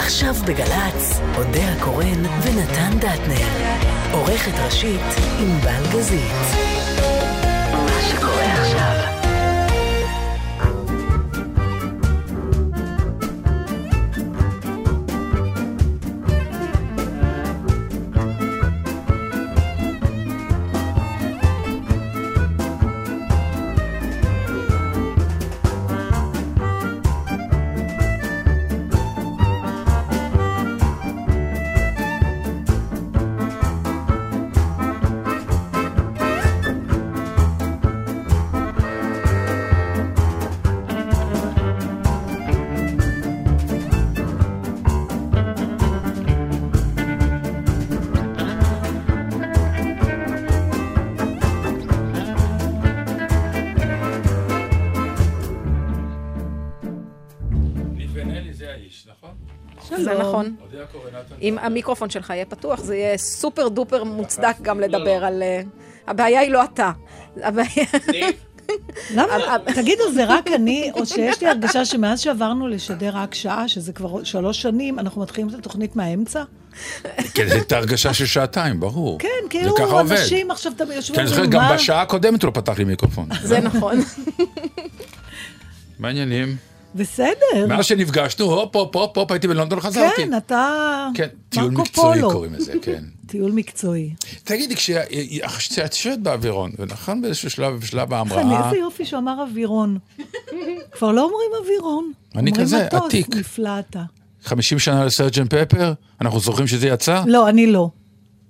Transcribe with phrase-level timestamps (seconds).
[0.00, 3.46] עכשיו בגל"צ, אודה הקורן ונתן דטנר.
[4.12, 5.00] עורכת ראשית,
[5.38, 6.79] ענבל גזית.
[61.42, 65.42] אם המיקרופון שלך יהיה פתוח, זה יהיה סופר דופר מוצדק גם לדבר על...
[65.42, 65.62] אה,
[66.06, 66.90] הבעיה היא לא אתה.
[67.36, 67.62] למה?
[69.74, 74.24] תגידו, זה רק אני, או שיש לי הרגשה שמאז שעברנו לשדר רק שעה, שזה כבר
[74.24, 76.42] שלוש שנים, אנחנו מתחילים את התוכנית מהאמצע?
[77.34, 79.18] כן, זו הייתה הרגשה של שעתיים, ברור.
[79.18, 81.16] כן, כאילו אנשים עכשיו תמיד יושבים...
[81.16, 83.28] כן, זוכר, גם בשעה הקודמת הוא לא פתח לי מיקרופון.
[83.42, 84.00] זה נכון.
[85.98, 86.69] מה העניינים?
[86.94, 87.66] בסדר.
[87.68, 90.16] מאז שנפגשנו, הופ, הופ, הופ, הופ, הייתי בלונדון, חזרתי.
[90.16, 91.08] כן, אתה...
[91.14, 93.04] כן, טיול מקצועי קוראים לזה, כן.
[93.26, 94.14] טיול מקצועי.
[94.44, 98.66] תגידי, כשאת יושבת באווירון, ונכון באיזשהו שלב, בשלב ההמראה...
[98.66, 99.98] איזה יופי שהוא אמר אווירון.
[100.92, 102.12] כבר לא אומרים אווירון.
[102.36, 102.94] אני כזה, עתיק.
[103.02, 104.02] אומרים מטוס, נפלא אתה.
[104.44, 105.92] 50 שנה לסרג'ן פפר?
[106.20, 107.22] אנחנו זוכרים שזה יצא?
[107.26, 107.90] לא, אני לא.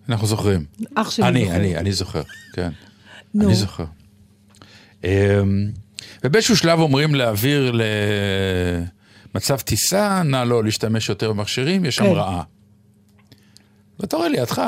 [0.09, 0.65] אנחנו זוכרים.
[0.95, 1.29] אח שלי זוכר.
[1.29, 2.71] אני, אני, אני זוכר, כן.
[3.35, 3.47] נו.
[3.47, 3.85] אני זוכר.
[6.25, 7.73] ובאיזשהו שלב אומרים להעביר
[9.35, 12.05] למצב טיסה, נא לא להשתמש יותר במכשירים, יש כן.
[12.05, 12.43] המראה.
[14.01, 14.63] ואתה רואה לידך,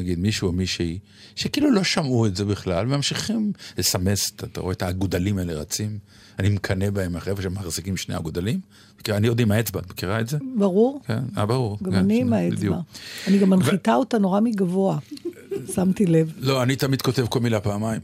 [0.00, 0.98] נגיד מישהו או מישהי,
[1.36, 5.98] שכאילו לא שמעו את זה בכלל, וממשיכים לסמס, אתה רואה את האגודלים האלה רצים,
[6.38, 8.60] אני מקנא בהם, החבר'ה שמחזיקים שני אגודלים.
[9.08, 10.38] אני עוד עם האצבע, את מכירה את זה?
[10.56, 11.00] ברור.
[11.06, 11.78] כן, אה, ברור.
[11.82, 12.56] גם כן, אני עם האצבע.
[12.56, 12.76] בדיוק.
[13.28, 13.94] אני גם מנחיתה ו...
[13.94, 14.98] אותה נורא מגבוה,
[15.74, 16.32] שמתי לב.
[16.38, 18.00] לא, אני תמיד כותב כל מילה פעמיים.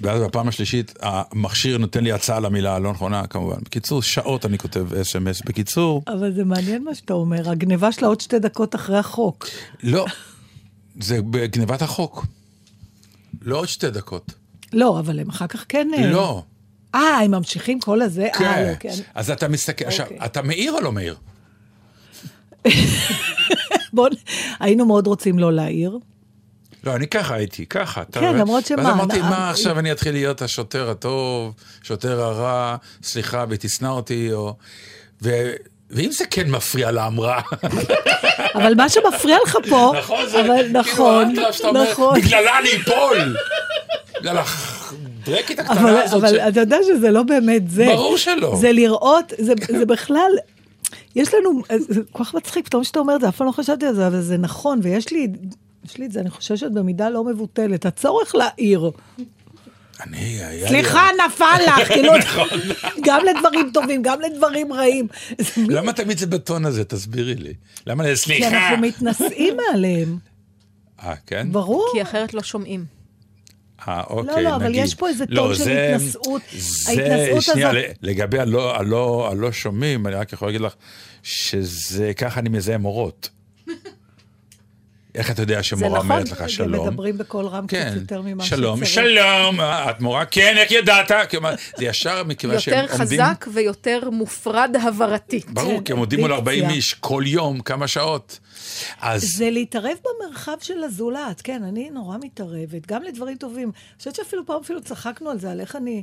[0.00, 3.56] ואז בפעם השלישית, המכשיר נותן לי הצעה למילה הלא נכונה, כמובן.
[3.62, 5.42] בקיצור, שעות אני כותב אס.אם.אס.
[5.42, 6.02] בקיצור...
[6.08, 9.46] אבל זה מעניין מה שאתה אומר, הגניבה שלה עוד שתי דקות אחרי החוק.
[9.82, 10.06] לא,
[11.00, 12.26] זה בגניבת החוק.
[13.42, 14.32] לא עוד שתי דקות.
[14.72, 15.88] לא, אבל הם אחר כך כן...
[15.98, 16.42] אה, לא.
[16.94, 18.28] אה, הם ממשיכים כל הזה?
[18.38, 18.44] כן.
[18.44, 18.94] אה, לא, כן.
[19.14, 20.24] אז אתה מסתכל, עכשיו, אוקיי.
[20.24, 21.16] אתה מעיר או לא מעיר?
[23.92, 24.12] בואו,
[24.60, 25.98] היינו מאוד רוצים לא להעיר.
[26.88, 28.02] לא, אני ככה הייתי, ככה.
[28.12, 28.82] כן, למרות שמה...
[28.82, 34.54] ואז אמרתי, מה עכשיו אני אתחיל להיות השוטר הטוב, שוטר הרע, סליחה, ותשנא אותי, או...
[35.22, 35.30] ו...
[35.90, 37.40] ואם זה כן מפריע להמראה...
[38.54, 39.92] אבל מה שמפריע לך פה...
[39.98, 41.32] נכון, זה כאילו נכון,
[41.76, 42.20] נכון.
[42.20, 43.36] בגללה אני אפול!
[44.20, 46.24] בגלל הדרקית הקטנה הזאת.
[46.24, 47.86] אבל אתה יודע שזה לא באמת זה.
[47.86, 48.56] ברור שלא.
[48.56, 49.32] זה לראות,
[49.68, 50.30] זה בכלל...
[51.16, 53.86] יש לנו, זה כל כך מצחיק, פתאום שאתה אומר את זה, אף פעם לא חשבתי
[53.86, 55.28] על זה, אבל זה נכון, ויש לי
[55.88, 58.90] יש לי את זה, אני חוששת במידה לא מבוטלת, הצורך להעיר.
[60.00, 62.12] אני, היה סליחה, נפל לך, כאילו,
[63.04, 65.08] גם לדברים טובים, גם לדברים רעים.
[65.56, 66.84] למה תמיד זה בטון הזה?
[66.84, 67.54] תסבירי לי.
[67.86, 68.50] למה, סליחה.
[68.50, 70.18] כי אנחנו מתנשאים מעליהם.
[71.02, 71.52] אה, כן?
[71.52, 71.90] ברור.
[71.92, 72.84] כי אחרת לא שומעים.
[73.88, 74.44] אה, אוקיי, נגיד.
[74.44, 76.42] לא, לא, אבל יש פה איזה לא, טון של התנשאות.
[76.88, 77.42] ההתנשאות הזאת...
[77.42, 77.70] שנייה,
[78.02, 80.74] לגבי הלא שומעים, אני רק יכול להגיד לך
[81.22, 83.30] שזה, ככה אני מזהה מורות.
[85.18, 86.70] איך אתה יודע שמורה נכון, אומרת לך שלום?
[86.70, 88.60] זה נכון, מדברים בקול רם כן, קצת יותר ממה שצריך.
[88.60, 90.24] שלום, שלום, את מורה?
[90.24, 91.30] כן, איך ידעת?
[91.30, 93.20] כלומר, זה ישר מכיוון שהם עומדים...
[93.20, 95.50] יותר חזק ויותר מופרד הבהרתית.
[95.50, 98.38] ברור, כי הם עומדים מול 40 איש כל יום, כמה שעות.
[99.00, 99.22] אז...
[99.36, 103.68] זה להתערב במרחב של הזולת, כן, אני נורא מתערבת, גם לדברים טובים.
[103.68, 106.02] אני חושבת שאפילו פעם אפילו צחקנו על זה, על איך אני...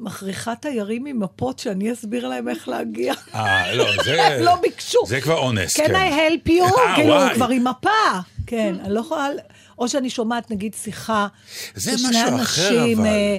[0.00, 3.14] מכריחה תיירים עם מפות שאני אסביר להם איך להגיע.
[3.34, 4.16] אה, לא, זה...
[4.40, 4.98] לא ביקשו.
[5.06, 5.84] זה כבר אונס, כן.
[5.84, 6.78] Can I help you?
[6.78, 8.20] אה, כאילו, כבר עם מפה.
[8.46, 9.28] כן, אני לא יכולה...
[9.78, 11.26] או שאני שומעת, נגיד, שיחה...
[11.74, 13.06] זה משהו אחר, אבל...
[13.06, 13.36] אה,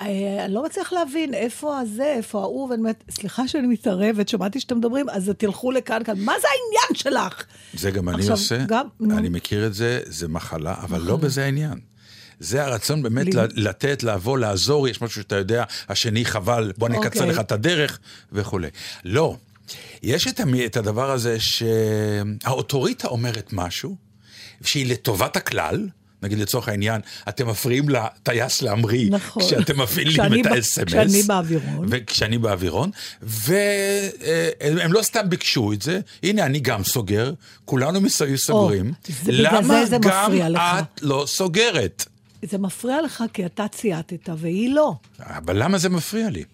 [0.00, 4.60] אה, אני לא מצליח להבין איפה הזה, איפה ההוא, ואני אומרת, סליחה שאני מתערבת, שמעתי
[4.60, 7.44] שאתם מדברים, אז תלכו לכאן, כאן, מה זה העניין שלך?
[7.74, 11.89] זה גם אני עושה, גם, אני מכיר את זה, זה מחלה, אבל לא בזה העניין.
[12.40, 17.26] זה הרצון באמת לתת, לבוא, לעזור, יש משהו שאתה יודע, השני חבל, בוא נקצר אוקיי.
[17.26, 17.98] לך את הדרך
[18.32, 18.68] וכולי.
[19.04, 19.36] לא,
[20.02, 23.96] יש את, את הדבר הזה שהאוטוריטה אומרת משהו,
[24.64, 25.88] שהיא לטובת הכלל,
[26.22, 29.42] נגיד לצורך העניין, אתם מפריעים לטייס להמריא, נכון.
[29.42, 30.84] כשאתם מפעילים כשאני את ה-SMS.
[30.86, 31.86] כשאני באווירון.
[31.90, 32.90] וכשאני באווירון,
[33.22, 37.32] והם לא סתם ביקשו את זה, הנה אני גם סוגר,
[37.64, 38.92] כולנו מסביב סוגרים.
[39.24, 40.32] בגלל למה גם.
[40.78, 42.06] את לא סוגרת?
[42.42, 44.92] זה מפריע לך כי אתה צייתת והיא לא.
[45.20, 46.44] אבל למה זה מפריע לי?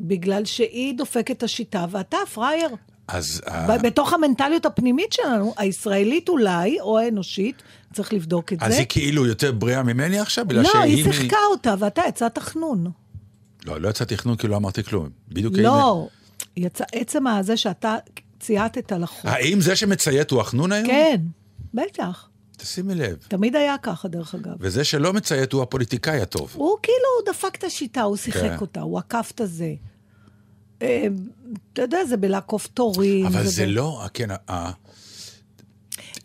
[0.00, 2.68] בגלל שהיא דופקת את השיטה ואתה פראייר.
[3.08, 3.40] אז...
[3.48, 7.62] אה, בתוך המנטליות הפנימית שלנו, הישראלית אולי, או האנושית,
[7.92, 8.78] צריך לבדוק את אז זה.
[8.78, 10.44] היא כאילו יותר בריאה ממני עכשיו?
[10.46, 12.86] בגלל לא, שהיא היא מ- שיחקה אותה, ואתה יצאת חנון.
[13.64, 15.08] לא, לא יצא תכנון כי לא אמרתי כלום.
[15.28, 16.08] בדיוק לא,
[16.56, 17.96] יצא, עצם הזה שאתה
[18.40, 19.26] צייתת לחוק.
[19.26, 20.86] האם זה שמציית הוא החנון היום?
[20.86, 21.20] כן,
[21.74, 22.28] בטח.
[22.64, 23.16] תשימי לב.
[23.28, 24.52] תמיד היה ככה, דרך אגב.
[24.60, 26.50] וזה שלא מציית הוא הפוליטיקאי הטוב.
[26.54, 26.94] הוא כאילו
[27.34, 28.56] דפק את השיטה, הוא שיחק כן.
[28.60, 29.74] אותה, הוא עקף את הזה.
[30.82, 31.06] אה,
[31.72, 33.26] אתה יודע, זה בלעקוף תורים.
[33.26, 34.70] אבל זה ב- לא, כן, ה-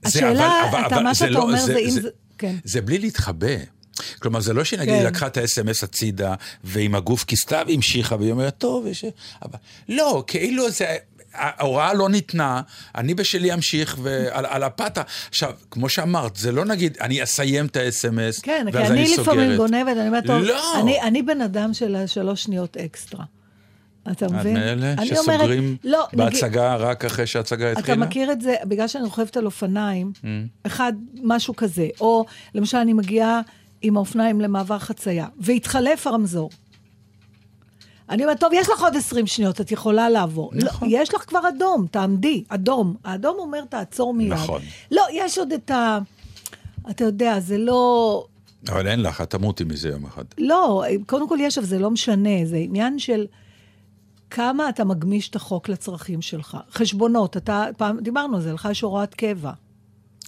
[0.03, 2.09] זה- השאלה, אבל- אתה- אבל מה זה שאתה לא- אומר זה אם זה...
[2.38, 2.56] כן.
[2.63, 3.47] זה בלי להתחבא.
[4.19, 5.06] כלומר, זה לא שנגיד כן.
[5.06, 9.06] לקחה את ה-SMS הצידה, ועם הגוף כיסתה והמשיכה, והיא אומרת, טוב, יש...
[9.41, 9.59] אבל...
[9.89, 10.95] לא, כאילו זה...
[11.39, 12.62] ההוראה לא ניתנה,
[12.95, 15.01] אני בשלי אמשיך ועל על הפתה.
[15.30, 19.07] עכשיו, כמו שאמרת, זה לא נגיד, אני אסיים את ה-SMS, כן, כי ואז אני אני
[19.07, 19.19] סוגרת.
[19.27, 20.80] לפעמים גונבת, אני אומרת, טוב, לא.
[20.81, 23.25] אני, אני בן אדם של השלוש שניות אקסטרה.
[24.12, 24.53] אתה את מבין?
[24.53, 27.97] מאלה אני שסוגרים אומרת, לא, נגיד- בהצגה רק אחרי שההצגה אתה התחילה?
[27.97, 30.25] מכיר את זה, בגלל שאני רוכבת על אופניים, Mm.
[30.63, 30.94] אחד,
[31.24, 32.25] משהו כזה, או
[32.56, 33.41] למשל אני מגיעה
[33.81, 36.50] עם האופניים למעבר חצייה, והתחלף הרמזור.
[38.10, 40.52] אני אומרת, טוב, יש לך עוד 20 שניות, את יכולה לעבור.
[40.56, 40.90] נכון.
[40.90, 42.96] לא, יש לך כבר אדום, תעמדי, אדום.
[43.04, 44.34] האדום אומר, תעצור מיד.
[44.34, 44.62] נכון.
[44.92, 46.00] לא, יש עוד את ה...
[46.90, 48.26] אתה יודע, זה לא...
[48.70, 50.24] אבל אין לך, את תמותי מזה יום אחד.
[50.38, 53.26] לא, קודם כל יש, אבל זה לא משנה, זה עניין של
[54.30, 56.58] כמה אתה מגמיש את החוק לצרכים שלך.
[56.72, 59.52] חשבונות, אתה, פעם דיברנו על זה, לך יש הוראת קבע.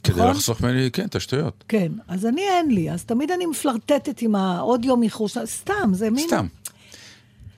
[0.04, 0.32] כדי נכון?
[0.32, 1.64] לחסוך ממני, כן, את השטויות.
[1.68, 6.10] כן, אז אני אין לי, אז תמיד אני מפלרטטת עם העוד יום איחור, סתם, זה
[6.10, 6.28] מין...
[6.28, 6.48] סתם.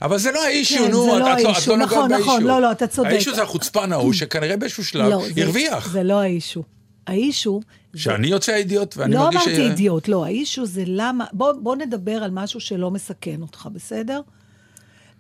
[0.03, 2.09] אבל זה לא האישו, כן, נו, זה את לא את לא- את לא נוגעת נכון,
[2.09, 2.23] באישו.
[2.25, 3.09] נכון, לא, לא, אתה צודק.
[3.09, 5.89] האישו זה החוצפן ההוא, שכנראה באיזשהו שלב לא, זה- הרוויח.
[5.91, 6.63] זה לא האישו.
[7.07, 7.61] האישו...
[7.95, 11.25] שאני יוצא אידיוט ואני לא מרגיש אמרתי אידיוט, לא, האישו זה למה...
[11.33, 14.21] בוא, בוא נדבר על משהו שלא מסכן אותך, בסדר?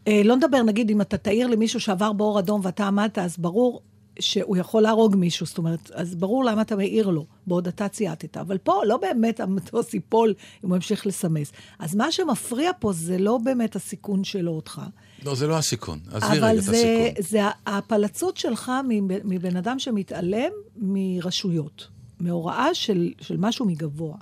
[0.07, 3.81] אה, לא נדבר, נגיד, אם אתה תעיר למישהו שעבר באור אדום ואתה עמדת, אז ברור
[4.19, 8.37] שהוא יכול להרוג מישהו, זאת אומרת, אז ברור למה אתה מעיר לו, בעוד אתה צייתת.
[8.37, 10.33] אבל פה לא באמת המטוס ייפול
[10.63, 11.51] אם הוא ימשיך לסמס.
[11.79, 14.81] אז מה שמפריע פה זה לא באמת הסיכון שלו אותך.
[15.25, 15.99] לא, זה לא הסיכון.
[16.11, 17.23] עזבי רגע אבל את זה, הסיכון.
[17.29, 21.87] זה ההפלצות שלך מב- מבן אדם שמתעלם מרשויות,
[22.19, 24.15] מהוראה של, של משהו מגבוה.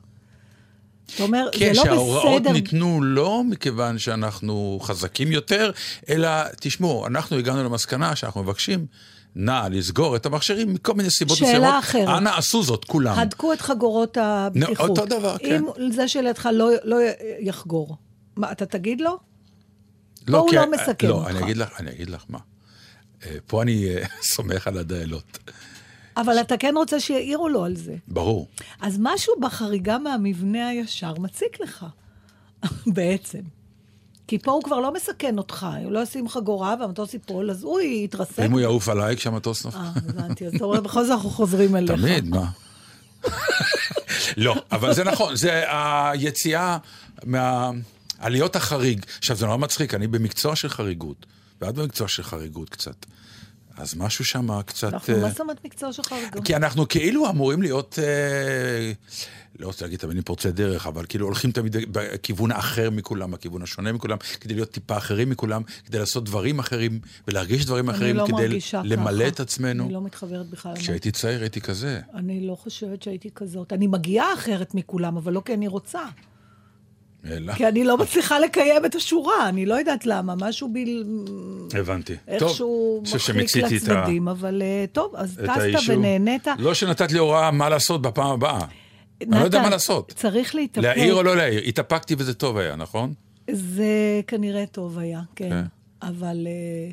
[1.16, 2.54] אתה אומר, כן, זה לא שההוראות בסדר.
[2.54, 5.72] ניתנו לא מכיוון שאנחנו חזקים יותר,
[6.10, 6.30] אלא,
[6.60, 8.86] תשמעו, אנחנו הגענו למסקנה שאנחנו מבקשים,
[9.36, 11.80] נא לסגור את המכשירים מכל מיני סיבות שאלה מסוימות.
[11.80, 12.08] אחרת.
[12.18, 13.20] אנא עשו זאת, כולם.
[13.20, 14.90] הדקו את חגורות הבטיחות.
[14.90, 15.64] אותו דבר, כן.
[15.80, 16.98] אם זה שלידך לא, לא
[17.40, 17.98] יחגור,
[18.36, 19.18] מה, אתה תגיד לו?
[20.28, 21.30] לא, הוא כי- לא מסכן לא, אותך.
[21.30, 22.40] אני אגיד לך, אני אגיד לך מה.
[23.26, 24.04] אה, פה אני אה,
[24.36, 25.40] סומך על הדיילות.
[26.18, 27.96] אבל אתה כן רוצה שיעירו לו על זה.
[28.08, 28.48] ברור.
[28.82, 31.86] אז משהו בחריגה מהמבנה הישר מציק לך,
[32.96, 33.40] בעצם.
[34.32, 37.80] כי פה הוא כבר לא מסכן אותך, הוא לא ישים חגורה והמטוס ייפול, אז הוא
[37.80, 38.40] יתרסק.
[38.40, 39.78] אם הוא יעוף עליי כשהמטוס נופל.
[39.78, 41.92] אה, הבנתי, אז אתה רואה, בכל זאת אנחנו חוזרים אליך.
[41.92, 42.46] תמיד, מה?
[44.38, 45.64] לא, אבל זה נכון, זה
[46.12, 46.78] היציאה
[47.24, 49.06] מהעליות החריג.
[49.18, 51.26] עכשיו, זה נורא מצחיק, אני במקצוע של חריגות,
[51.62, 53.06] ואת במקצוע של חריגות קצת.
[53.78, 54.94] אז משהו שם קצת...
[54.94, 56.16] אנחנו, אה, מה זאת אומרת מקצוע שלך?
[56.32, 56.42] גם?
[56.42, 58.92] כי אנחנו כאילו אמורים להיות, אה,
[59.60, 63.92] לא רוצה להגיד תמיד פורצי דרך, אבל כאילו הולכים תמיד בכיוון האחר מכולם, בכיוון השונה
[63.92, 68.60] מכולם, כדי להיות טיפה אחרים מכולם, כדי לעשות דברים אחרים ולהרגיש דברים אחרים, לא כדי
[68.84, 69.28] למלא ככה.
[69.28, 69.86] את עצמנו.
[69.86, 70.76] אני לא מתחברת בכלל.
[70.76, 72.02] כשהייתי צעיר הייתי כזה.
[72.14, 73.74] אני לא חושבת שהייתי כזאת.
[73.74, 76.02] אני מגיעה אחרת מכולם, אבל לא כי אני רוצה.
[77.30, 77.54] אלא.
[77.54, 81.20] כי אני לא מצליחה לקיים את השורה, אני לא יודעת למה, משהו bil...
[81.80, 82.16] הבנתי.
[82.28, 85.90] איכשהו חושב מחליק את ה- לצדדים, אבל אה, טוב, אז טסת.
[85.90, 86.48] ונהנית.
[86.58, 88.60] לא שנתת לי הוראה מה לעשות בפעם הבאה.
[89.22, 90.14] אני לא יודע נתן, מה לעשות.
[90.16, 90.84] צריך להתאפק.
[90.84, 91.62] להעיר או לא להעיר.
[91.68, 93.14] התאפקתי וזה טוב היה, נכון?
[93.52, 93.86] זה
[94.28, 95.50] כנראה טוב היה, כן.
[95.50, 95.64] כן.
[96.08, 96.92] אבל אה,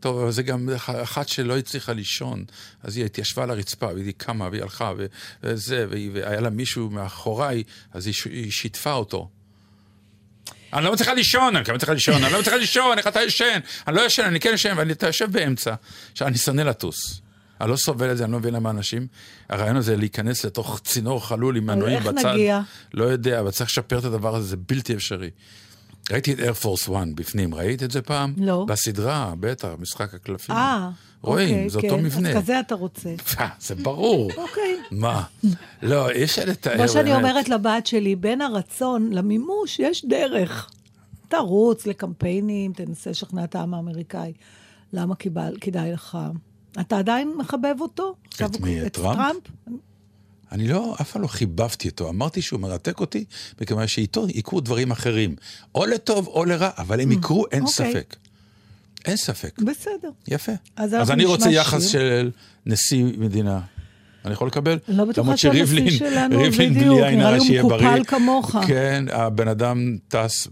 [0.00, 0.68] טוב, אבל זה גם
[1.02, 2.44] אחת שלא הצליחה לישון,
[2.82, 4.92] אז היא התיישבה על הרצפה, והיא קמה, והיא הלכה,
[5.42, 7.62] וזה, והיא- והיה לה מישהו מאחוריי,
[7.92, 9.28] אז היא היא שיתפה אותו.
[10.72, 13.58] אני לא מצליחה לישון, אני לא מצליחה לישון, אני לא מצליחה לישון, איך אתה ישן?
[13.88, 15.74] אני לא ישן, אני כן ישן, ואני יושב באמצע.
[16.12, 17.20] עכשיו, אני שונא לטוס.
[17.60, 19.06] אני לא סובל את זה, אני לא מבין למה אנשים...
[19.48, 22.32] הרעיון הזה להיכנס לתוך צינור חלול עם מנועים איך בצד.
[22.32, 22.60] נגיע?
[22.94, 25.30] לא יודע, אבל צריך לשפר את הדבר הזה, זה בלתי אפשרי.
[26.12, 28.34] ראיתי את איירפורס 1 בפנים, ראית את זה פעם?
[28.36, 28.64] לא.
[28.68, 30.54] בסדרה, בטח, משחק הקלפים.
[30.54, 30.90] אה,
[31.22, 32.04] רואים, אוקיי, זה אותו כן.
[32.04, 32.30] מבנה.
[32.30, 33.08] אז כזה אתה רוצה.
[33.40, 34.30] אה, זה ברור.
[34.36, 34.76] אוקיי.
[34.90, 35.22] מה?
[35.82, 36.76] לא, אי אפשר לתאר.
[36.76, 37.24] כמו שאני באמת.
[37.24, 40.70] אומרת לבת שלי, בין הרצון למימוש יש דרך.
[41.28, 44.32] תרוץ לקמפיינים, תנסה לשכנע את העם האמריקאי.
[44.92, 46.18] למה קיבל, כדאי לך?
[46.80, 48.14] אתה עדיין מחבב אותו?
[48.40, 49.42] הוא- מי, את טראמפ?
[50.52, 52.08] אני לא, אף פעם לא חיבבתי אותו.
[52.08, 53.24] אמרתי שהוא מרתק אותי,
[53.60, 55.36] מכיוון שאיתו יקרו דברים אחרים.
[55.74, 57.92] או לטוב או לרע, אבל הם יקרו, אין אוקיי.
[57.92, 58.16] ספק.
[59.04, 59.58] אין ספק.
[59.62, 60.10] בסדר.
[60.28, 60.52] יפה.
[60.76, 61.90] אז אז אני רוצה יחס שיר.
[61.90, 62.30] של
[62.66, 63.60] נשיא מדינה.
[64.24, 64.78] אני יכול לקבל?
[64.88, 68.04] לא בטוחה שהנשיא שריבלין- שלנו, ריבלין בדיוק, נראה לי הוא מקופל.
[68.04, 68.56] כמוך.
[68.66, 70.48] כן, הבן אדם טס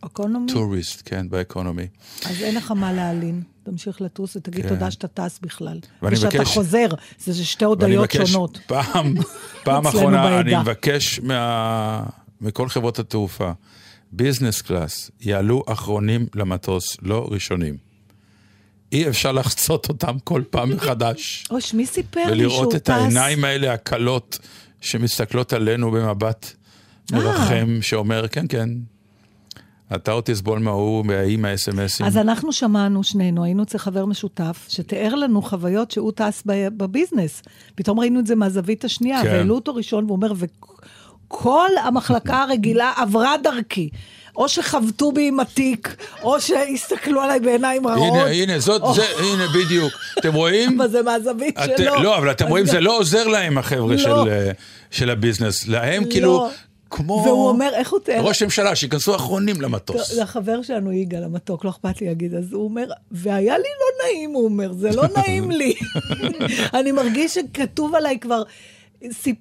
[0.00, 0.52] economy?
[0.52, 1.86] בטוריסט, כן, ב economy.
[2.26, 3.42] אז אין לך מה להלין.
[3.64, 4.68] תמשיך לטוס ותגיד כן.
[4.68, 5.78] תודה שאתה טס בכלל.
[6.02, 6.86] ואני ושאתה מבקש- חוזר,
[7.18, 8.58] זה שתי הודיות שונות.
[8.66, 9.14] פעם,
[9.64, 10.62] פעם אחרונה, אני בעדה.
[10.62, 12.02] מבקש מה,
[12.40, 13.52] מכל חברות התעופה,
[14.12, 17.76] business class, יעלו אחרונים למטוס, לא ראשונים.
[18.92, 22.90] אי אפשר לחצות אותם כל פעם מחדש, אוש, מי סיפר לי שהוא ולראות את טס?
[22.90, 24.38] העיניים האלה הקלות
[24.80, 26.52] שמסתכלות עלינו במבט
[27.12, 28.68] מרחם, שאומר, כן, כן,
[29.94, 32.06] אתה עוד תסבול מההוא, מההיא, מהאס.אם.אסים.
[32.06, 37.42] אז אנחנו שמענו שנינו, היינו אצל חבר משותף, שתיאר לנו חוויות שהוא טס בביזנס.
[37.74, 39.28] פתאום ראינו את זה מהזווית השנייה, כן.
[39.28, 43.88] והעלו אותו ראשון, והוא אומר, וכל המחלקה הרגילה עברה דרכי.
[44.36, 48.12] או שחבטו בי עם התיק, או שהסתכלו עליי בעיניים רעות.
[48.12, 49.92] הנה, הנה, זאת, או- זה, הנה, בדיוק.
[50.18, 50.80] אתם רואים?
[50.80, 52.02] אבל זה מהזווית את, שלו.
[52.02, 53.98] לא, אבל אתם רואים, זה לא עוזר להם, החבר'ה לא.
[53.98, 54.50] של, אה,
[54.90, 55.68] של הביזנס.
[55.68, 56.48] להם כאילו,
[56.92, 58.20] כמו והוא אומר, איך הוא תיאר?
[58.20, 60.12] ראש הממשלה, שייכנסו אחרונים למטוס.
[60.12, 64.04] זה החבר שלנו, יגאל המתוק, לא אכפת לי להגיד, אז הוא אומר, והיה לי לא
[64.04, 65.74] נעים, הוא אומר, זה לא נעים לי.
[66.78, 68.42] אני מרגיש שכתוב עליי כבר,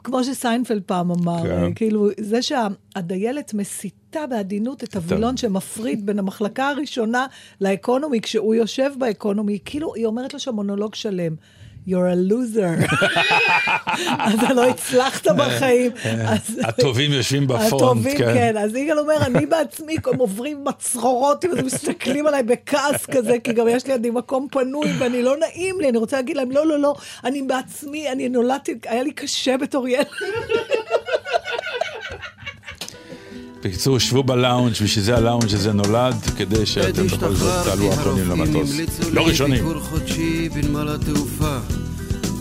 [0.04, 1.74] כמו שסיינפלד פעם אמר, כן.
[1.74, 7.26] כאילו, זה שהדיילת מסיתה בעדינות את הווילון שמפריד בין המחלקה הראשונה
[7.62, 11.36] לאקונומי, כשהוא יושב באקונומי, כאילו, היא אומרת לו שם מונולוג שלם.
[11.88, 12.94] You're a loser.
[14.36, 15.92] אתה לא הצלחת בחיים.
[16.28, 18.34] אז- הטובים יושבים בפרונט, הטובים, כן.
[18.34, 18.58] כן.
[18.58, 23.68] אז יגאל אומר, אני בעצמי, הם עוברים מצרורות, הם מסתכלים עליי בכעס כזה, כי גם
[23.68, 26.96] יש לידי מקום פנוי, ואני לא נעים לי, אני רוצה להגיד להם, לא, לא, לא,
[27.24, 30.06] אני בעצמי, אני נולדתי, היה לי קשה בתור ילד.
[33.64, 38.72] בקיצור, שבו בלאונג', בשביל זה הלאונג' הזה נולד, כדי שאתם בכל זאת תעלו אחרונים למטוס.
[39.12, 39.66] לא ראשונים.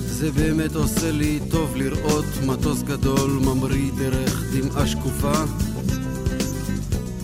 [0.06, 5.32] זה באמת עושה לי טוב לראות מטוס גדול ממריא דרך דמעה שקופה.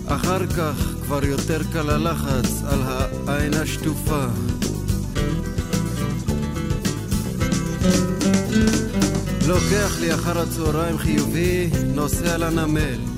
[0.07, 2.81] אחר כך כבר יותר קל הלחץ על
[3.27, 4.25] העין השטופה.
[9.49, 13.16] לוקח לי אחר הצהריים חיובי, נוסע לנמל.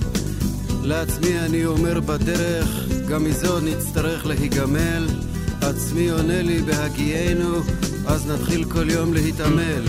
[0.88, 2.68] לעצמי אני אומר בדרך,
[3.08, 5.06] גם מזה עוד נצטרך להיגמל.
[5.60, 7.60] עצמי עונה לי בהגיינו,
[8.06, 9.82] אז נתחיל כל יום להתעמל.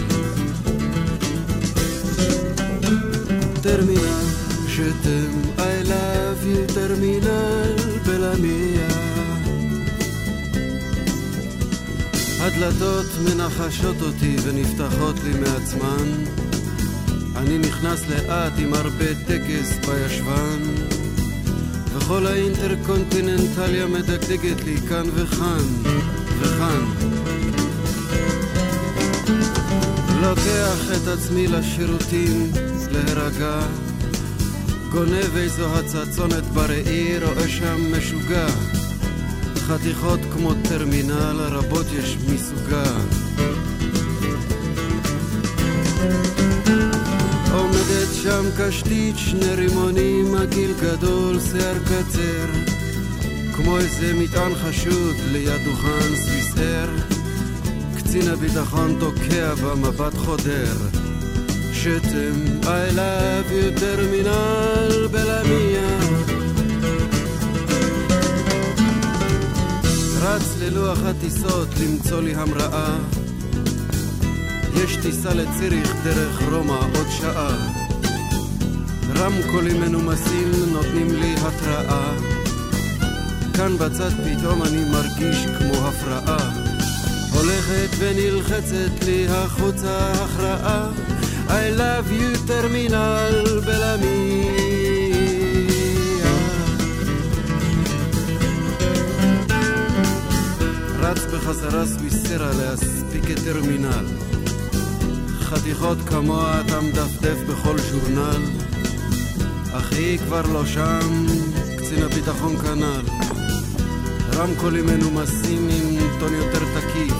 [3.61, 4.25] טרמינל,
[4.67, 7.75] שתם, I love you, טרמינל
[8.05, 8.87] בלמיה.
[12.39, 16.48] הדלתות מנחשות אותי ונפתחות לי מעצמן.
[17.39, 20.59] אני נכנס לאט עם הרבה טקס בישבן
[21.93, 25.65] וכל האינטרקונטיננטליה מדגדגת לי כאן וכאן
[26.39, 26.85] וכאן.
[30.21, 32.51] לוקח את עצמי לשירותים
[32.91, 33.59] להירגע
[34.91, 38.47] גונב איזו הצצונת בראי רואה שם משוגע.
[39.55, 42.83] חתיכות כמו טרמינל רבות יש מסוגה
[48.23, 52.45] שם קשתית, שני רימונים, הגיל גדול, שיער קצר.
[53.55, 56.89] כמו איזה מטען חשוד ליד דוכן סוויסר
[57.97, 60.75] קצין הביטחון תוקע במבט חודר.
[61.73, 65.99] שתם, I love you, טרמינל בלמיה.
[70.21, 72.97] רץ ללוח הטיסות למצוא לי המראה.
[74.75, 77.88] יש טיסה לציריך דרך רומא עוד שעה
[79.19, 82.13] רמקולים מנומסים נותנים לי התראה.
[83.53, 86.51] כאן בצד פתאום אני מרגיש כמו הפרעה.
[87.33, 90.89] הולכת ונלחצת לי החוצה הכרעה.
[91.47, 94.09] I love you טרמינל בלמיה.
[100.99, 104.05] רץ בחזרה סוויסרה להספיק את טרמינל.
[105.41, 108.68] חתיכות כמוה אתה מדפדף בכל ז'ורנל
[109.91, 111.25] היא כבר לא שם,
[111.77, 113.01] קצין הביטחון כנ"ל.
[114.33, 117.15] רמקולים מנומסים עם טון יותר תקיף.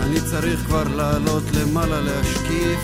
[0.00, 2.80] אני צריך כבר לעלות למעלה להשקיף.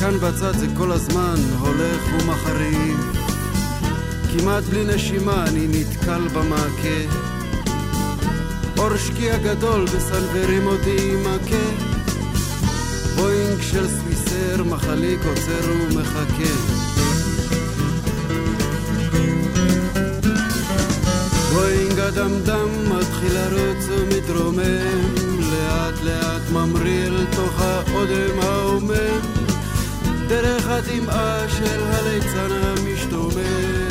[0.00, 3.18] כאן בצד זה כל הזמן הולך ומחריף.
[4.32, 7.00] כמעט בלי נשימה אני נתקל במעקה.
[8.78, 11.86] אור שקיע גדול בסנוורים אותי מכה.
[13.16, 14.17] בואינג של סוויסר
[14.70, 16.54] מחליק עוצר ומחכה.
[21.52, 29.20] בואינג הדמדם מתחיל לרוץ ומתרומם, לאט לאט ממריא אל תוך האודם ההומם,
[30.28, 33.87] דרך הדמעה של הליצן המשתומם.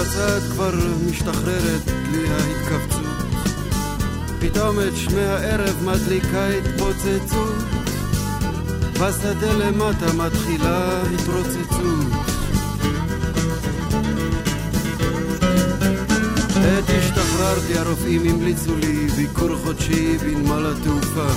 [0.00, 0.74] בצד כבר
[1.10, 1.82] משתחררת
[2.12, 3.06] לי ההתכווצות.
[4.40, 7.54] פתאום את שמי הערב מדליקה התפוצצות
[8.92, 12.12] בשדה למטה מתחילה התרוצצות.
[16.56, 21.28] עת השתחררתי הרופאים המליצו לי ביקור חודשי בנמל התעופה.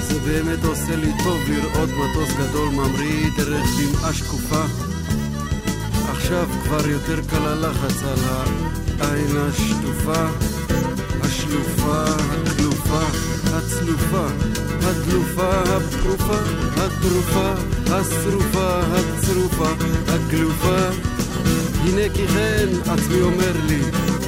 [0.00, 4.89] זה באמת עושה לי טוב לראות מטוס גדול ממריא דרך דמעה שקופה
[6.32, 8.18] עכשיו כבר יותר קל הלחץ על
[9.00, 10.26] העין השטופה,
[11.20, 13.00] השלופה, הכלופה,
[13.46, 14.26] הצלופה,
[14.82, 16.38] הדלופה, הפרופה,
[16.76, 17.52] הטרופה,
[17.86, 19.68] השרופה, הצרופה,
[20.08, 20.78] הגלופה.
[21.84, 23.80] הנה כי כן, עצמי אומר לי,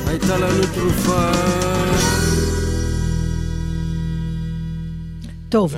[0.06, 1.30] הייתה לנו תרופה.
[5.48, 5.74] טוב.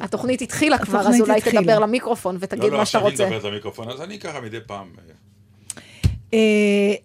[0.00, 1.60] התוכנית התחילה כבר, אז אולי התחילה.
[1.60, 3.24] תדבר למיקרופון ותגיד לא, לא, מה שאתה רוצה.
[3.24, 4.86] לא, לא, עכשיו היא מדברת למיקרופון, אז אני ככה מדי פעם...
[6.30, 6.34] Uh,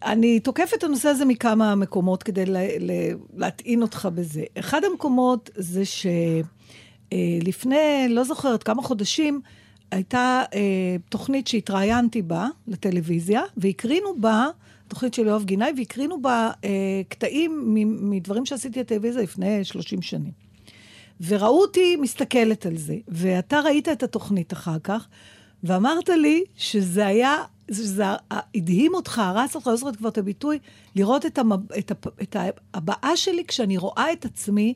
[0.06, 2.94] אני תוקפת את הנושא הזה מכמה מקומות כדי לה, לה,
[3.38, 4.44] להטעין אותך בזה.
[4.60, 5.84] אחד המקומות זה
[7.12, 9.42] שלפני, אה, לא זוכרת, כמה חודשים,
[9.92, 10.44] הייתה
[11.10, 14.48] תוכנית שהתראיינתי בה לטלוויזיה, והקרינו בה,
[14.88, 16.52] תוכנית של יואב גינאי, והקרינו בה
[17.10, 17.76] קטעים
[18.10, 20.41] מדברים שעשיתי לטלוויזיה לפני 30 שנים.
[21.28, 25.08] וראו אותי מסתכלת על זה, ואתה ראית את התוכנית אחר כך,
[25.64, 27.36] ואמרת לי שזה היה,
[27.72, 30.60] שזה הדהים אותך, הרס אותך, לא זוכרת כבר את הביטוי,
[30.96, 32.36] לראות את, המב, את, הפ, את
[32.74, 34.74] הבעה שלי כשאני רואה את עצמי.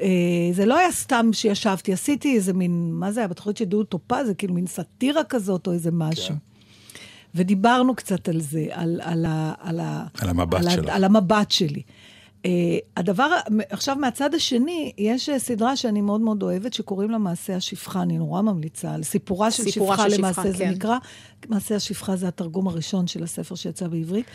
[0.00, 0.06] אה,
[0.52, 3.28] זה לא היה סתם שישבתי, עשיתי איזה מין, מה זה היה?
[3.28, 6.28] בתוכנית של דודו טופז, זה כאילו מין סאטירה כזאת או איזה משהו.
[6.28, 6.34] כן.
[7.34, 9.26] ודיברנו קצת על זה, על, על,
[9.60, 9.80] על,
[10.20, 11.82] על המבט על, על המבט שלי.
[12.42, 12.44] Uh,
[12.96, 13.36] הדבר,
[13.70, 18.18] עכשיו מהצד השני, יש uh, סדרה שאני מאוד מאוד אוהבת, שקוראים לה מעשה השפחה, אני
[18.18, 20.70] נורא ממליצה, על סיפורה של סיפורה שפחה של למעשה, שפחה, זה כן.
[20.70, 20.96] נקרא.
[21.48, 24.26] מעשה השפחה זה התרגום הראשון של הספר שיצא בעברית.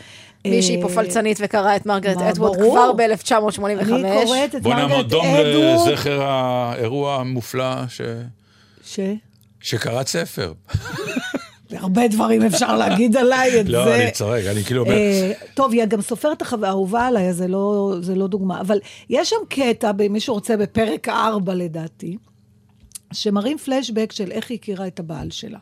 [0.46, 3.64] מישהי uh, פה פלצנית וקרא את מרגרט אדוורד כבר ב-1985.
[3.66, 4.62] אני קוראת את מרגרט אדוורד.
[4.62, 8.00] בוא נעמוד דום לזכר האירוע המופלא ש...
[8.84, 9.00] ש?
[9.60, 10.52] שקראת ספר.
[11.72, 13.90] הרבה דברים אפשר להגיד עליי, את לא, זה.
[13.90, 14.94] לא, אני צוחק, אני כאילו אומר...
[14.94, 18.60] אה, טוב, היא גם סופרת האהובה עליי, אז זה לא, זה לא דוגמה.
[18.60, 18.78] אבל
[19.10, 22.16] יש שם קטע, מי שרוצה, בפרק 4 לדעתי,
[23.12, 25.58] שמראים פלשבק של איך היא הכירה את הבעל שלה.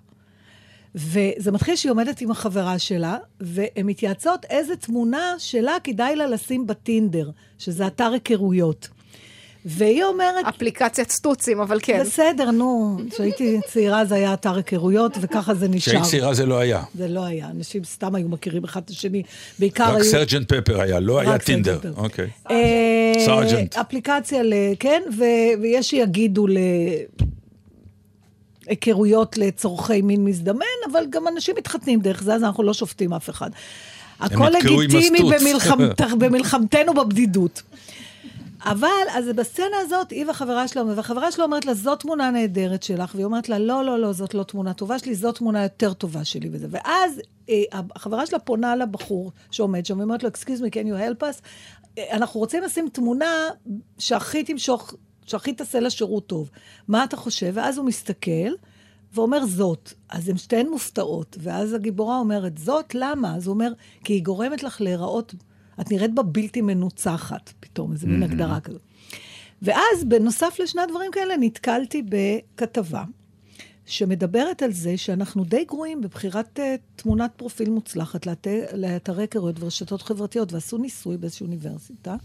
[0.94, 6.66] וזה מתחיל שהיא עומדת עם החברה שלה, והן מתייעצות איזה תמונה שלה כדאי לה לשים
[6.66, 8.88] בטינדר, שזה אתר היכרויות.
[9.68, 10.46] והיא אומרת...
[10.48, 12.00] אפליקציית סטוצים, אבל כן.
[12.00, 12.98] בסדר, נו.
[13.10, 15.92] כשהייתי צעירה זה היה אתר היכרויות, וככה זה נשאר.
[15.92, 16.82] כשהיית צעירה זה לא היה.
[16.94, 17.50] זה לא היה.
[17.50, 19.22] אנשים סתם היו מכירים אחד את השני.
[19.58, 19.98] בעיקר רק היו...
[19.98, 21.80] רק סרג'נט פפר היה, לא היה טינדר.
[21.96, 22.26] אוקיי.
[22.50, 23.76] אה, סרג'נט.
[23.76, 24.42] אפליקציה,
[24.80, 25.02] כן,
[25.60, 26.56] ויש שיגידו ל...
[28.66, 33.30] היכרויות לצורכי מין מזדמן, אבל גם אנשים מתחתנים דרך זה, אז אנחנו לא שופטים אף
[33.30, 33.50] אחד.
[34.20, 35.18] הכל לגיטימי
[36.18, 37.62] במלחמתנו בבדידות.
[38.66, 43.14] אבל, אז בסצנה הזאת, היא והחברה שלה, והחברה שלה אומרת לה, זאת תמונה נהדרת שלך,
[43.14, 46.24] והיא אומרת לה, לא, לא, לא, זאת לא תמונה טובה שלי, זאת תמונה יותר טובה
[46.24, 46.66] שלי וזה.
[46.70, 51.22] ואז אה, החברה שלה פונה לבחור שעומד שם, ואומרת לו, excuse me, can you help
[51.22, 51.42] us?
[51.98, 53.48] אה, אנחנו רוצים לשים תמונה
[53.98, 54.94] שהכי תמשוך,
[55.26, 56.50] שהכי תעשה לה שירות טוב.
[56.88, 57.50] מה אתה חושב?
[57.54, 58.50] ואז הוא מסתכל,
[59.12, 59.92] ואומר זאת.
[60.08, 63.36] אז הן שתיהן מופתעות, ואז הגיבורה אומרת, זאת, למה?
[63.36, 63.72] אז הוא אומר,
[64.04, 65.34] כי היא גורמת לך להיראות...
[65.80, 68.82] את נראית בה בלתי מנוצחת, פתאום, איזה מין הגדרה כזאת.
[69.62, 73.04] ואז, בנוסף לשני הדברים כאלה, נתקלתי בכתבה
[73.86, 76.62] שמדברת על זה שאנחנו די גרועים בבחירת uh,
[76.96, 78.26] תמונת פרופיל מוצלחת
[78.72, 82.16] לאתרי היכרויות ורשתות חברתיות, ועשו ניסוי באיזושהי אוניברסיטה,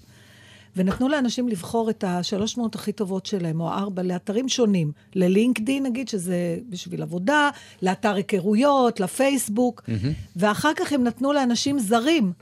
[0.76, 4.92] ונתנו לאנשים לבחור את השלוש מאות הכי טובות שלהם, או ארבע, לאתרים שונים.
[5.16, 7.50] ללינקדין, נגיד, שזה בשביל עבודה,
[7.82, 10.08] לאתר היכרויות, לפייסבוק, mm-hmm.
[10.36, 12.34] ואחר כך הם נתנו לאנשים זרים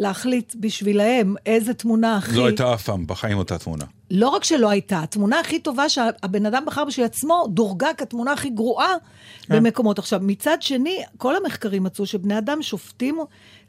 [0.00, 2.36] להחליט בשבילהם איזה תמונה הכי...
[2.36, 3.84] לא הייתה אף פעם בחיים אותה תמונה.
[4.10, 8.50] לא רק שלא הייתה, התמונה הכי טובה שהבן אדם בחר בשביל עצמו, דורגה כתמונה הכי
[8.50, 8.94] גרועה
[9.42, 9.56] כן.
[9.56, 9.98] במקומות.
[9.98, 13.18] עכשיו, מצד שני, כל המחקרים מצאו שבני אדם שופטים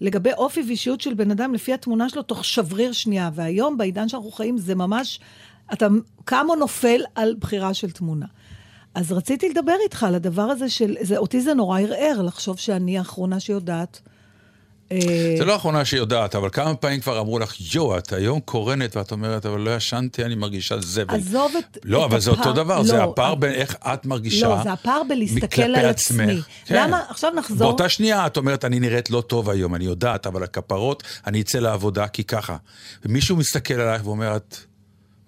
[0.02, 3.30] לגבי אופי ואישיות של בן אדם לפי התמונה שלו תוך שבריר שנייה.
[3.34, 5.20] והיום, בעידן שאנחנו חיים, זה ממש,
[5.74, 5.88] אתה
[6.26, 8.26] קם או נופל על בחירה של תמונה.
[8.96, 12.98] אז רציתי לדבר איתך על הדבר הזה של, זה, אותי זה נורא ערער לחשוב שאני
[12.98, 14.02] האחרונה שיודעת.
[14.92, 18.96] אה, זה לא האחרונה שיודעת, אבל כמה פעמים כבר אמרו לך, יואו, את היום קורנת,
[18.96, 21.16] ואת אומרת, אבל לא ישנתי, אני מרגישה זבל.
[21.16, 21.92] עזוב את הפער.
[21.92, 24.48] לא, אבל זה אותו דבר, זה הפער בין איך את מרגישה.
[24.48, 26.42] לא, זה הפער בלהסתכל על עצמי.
[26.66, 26.84] כן.
[26.84, 27.02] למה?
[27.10, 27.58] עכשיו נחזור.
[27.58, 31.60] באותה שנייה את אומרת, אני נראית לא טוב היום, אני יודעת, אבל הכפרות, אני אצא
[31.60, 32.58] לעבודה כי ככה.
[33.06, 34.71] ומישהו מסתכל עלייך ואומר, את...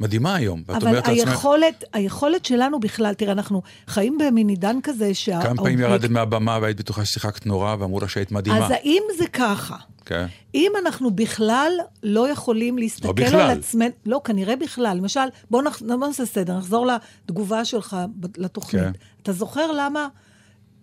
[0.03, 0.63] מדהימה היום.
[0.69, 1.89] אבל היכולת, עצמך...
[1.93, 5.41] היכולת שלנו בכלל, תראה, אנחנו חיים במין עידן כזה שה...
[5.43, 8.65] כמה פעמים ירדת מהבמה והיית בטוחה ששיחקת נורא ואמרו לך שהיית מדהימה.
[8.65, 9.75] אז האם זה ככה?
[10.05, 10.25] כן.
[10.55, 11.71] אם אנחנו בכלל
[12.03, 13.39] לא יכולים להסתכל לא בכלל.
[13.39, 13.89] על עצמנו...
[14.05, 14.97] לא, כנראה בכלל.
[14.97, 15.19] למשל,
[15.51, 15.81] בואו נח...
[15.81, 17.97] נעשה סדר, נחזור לתגובה שלך
[18.37, 18.83] לתוכנית.
[18.83, 18.91] כן.
[19.21, 20.07] אתה זוכר למה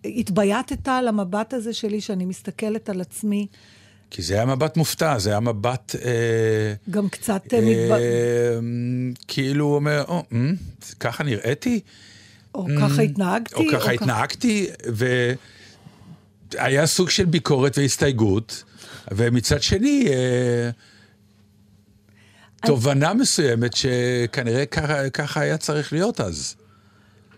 [0.05, 3.47] התבייתת על המבט הזה שלי, שאני מסתכלת על עצמי?
[4.11, 5.95] כי זה היה מבט מופתע, זה היה מבט...
[6.05, 7.53] אה, גם קצת...
[7.53, 7.95] אה, אה מתב...
[9.27, 10.39] כאילו הוא אומר, או, אה,
[10.99, 11.79] ככה נראיתי?
[12.55, 13.55] או אה, ככה התנהגתי?
[13.55, 14.67] או ככה או התנהגתי,
[16.53, 18.63] והיה סוג של ביקורת והסתייגות,
[19.11, 20.07] ומצד שני...
[20.09, 20.69] אה,
[22.65, 26.55] תובנה מסוימת שכנראה ככה, ככה היה צריך להיות אז.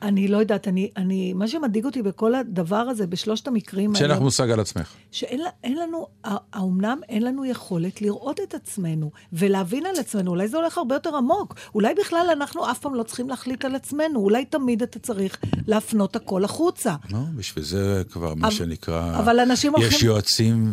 [0.03, 3.99] אני לא יודעת, אני, אני, מה שמדאיג אותי בכל הדבר הזה, בשלושת המקרים האלה...
[3.99, 4.93] שאין לך מושג על עצמך.
[5.11, 10.31] שאין לנו, האומנם אין לנו יכולת לראות את עצמנו ולהבין על עצמנו.
[10.31, 11.55] אולי זה הולך הרבה יותר עמוק.
[11.75, 14.19] אולי בכלל אנחנו אף פעם לא צריכים להחליט על עצמנו.
[14.19, 15.37] אולי תמיד אתה צריך
[15.67, 16.95] להפנות הכל החוצה.
[17.11, 19.19] לא, בשביל זה כבר מה שנקרא...
[19.19, 19.97] אבל אנשים הולכים...
[19.97, 20.71] יש יועצים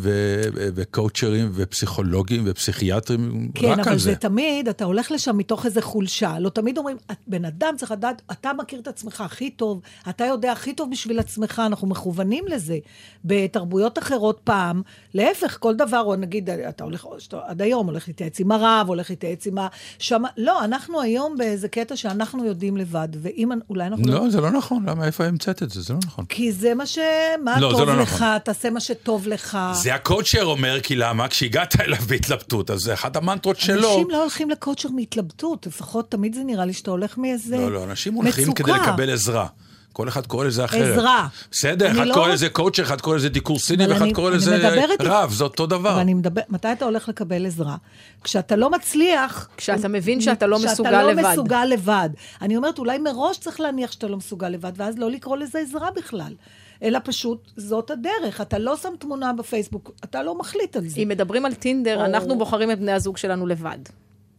[0.74, 3.84] וקואוצ'רים ופסיכולוגים ופסיכיאטרים כן, רק על זה.
[3.84, 6.38] כן, אבל זה תמיד, אתה הולך לשם מתוך איזה חולשה.
[6.38, 10.52] לא תמיד אומרים, בן אדם צריך לדעת, אתה מכיר את עצמך הכי טוב, אתה יודע
[10.52, 12.78] הכי טוב בשביל עצמך, אנחנו מכוונים לזה.
[13.24, 14.82] בתרבויות אחרות פעם,
[15.14, 19.10] להפך, כל דבר, או נגיד, אתה הולך, שאתה, עד היום הולך להתייעץ עם הרב, הולך
[19.10, 19.68] להתייעץ עם ה...
[19.98, 24.06] שמה, לא, אנחנו היום באיזה קטע שאנחנו יודעים לבד, ואם אולי אנחנו...
[24.06, 24.30] לא, לא...
[24.30, 25.80] זה לא נכון, למה, איפה המצאת את זה?
[25.80, 26.24] זה לא נכון.
[26.24, 26.98] כי זה מה ש...
[27.44, 28.38] מה לא, טוב לא לך, נכון.
[28.38, 29.58] תעשה מה שטוב לך.
[29.72, 31.28] זה הקואוצ'ר אומר, כי למה?
[31.28, 33.88] כשהגעת אליו בהתלבטות, אז זה אחת המנטרות שלו.
[33.88, 37.84] אנשים לא הולכים לקואוצ'ר מהתלבטות, לפחות תמיד זה נראה לי שאתה הולך מאיזה לא, לא,
[37.84, 39.46] אנשים הולכים כדי לקבל עזרה.
[39.92, 40.92] כל אחד קורא לזה אחרת.
[40.98, 41.28] עזרה.
[41.50, 42.14] בסדר, אחד לא...
[42.14, 45.66] קורא לזה קואוצ'ר, אחד קורא לזה דיקור סיני, ואחד אני, קורא לזה רב, זה אותו
[45.66, 45.92] דבר.
[45.92, 47.76] אבל אני מדבר, מתי אתה הולך לקבל עזרה?
[48.24, 49.48] כשאתה לא מצליח...
[49.56, 51.16] כשאתה מבין שאתה לא מסוגל לבד.
[51.16, 52.10] שאתה לא מסוגל לבד.
[52.42, 55.90] אני אומרת, אולי מראש צריך להניח שאתה לא מסוגל לבד, ואז לא לקרוא לזה עזרה
[55.96, 56.34] בכלל.
[56.82, 58.40] אלא פשוט זאת הדרך.
[58.40, 61.00] אתה לא שם תמונה בפייסבוק, אתה לא מחליט על זה.
[61.00, 62.04] אם מדברים על טינדר, או...
[62.04, 63.78] אנחנו בוחרים את בני הזוג שלנו לבד.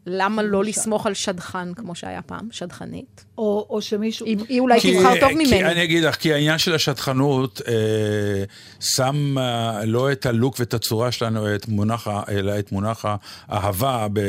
[0.06, 3.26] למה לא לסמוך על שדכן, כמו שהיה פעם, שדכנית?
[3.42, 4.26] או, או שמישהו...
[4.26, 5.66] היא, היא אולי כי, תבחר טוב כי, ממני.
[5.66, 7.74] אני אגיד לך, כי העניין של השדכנות אה,
[8.80, 13.06] שם אה, לא את הלוק ואת הצורה שלנו, את מונח, אלא את מונח
[13.48, 14.20] האהבה ב,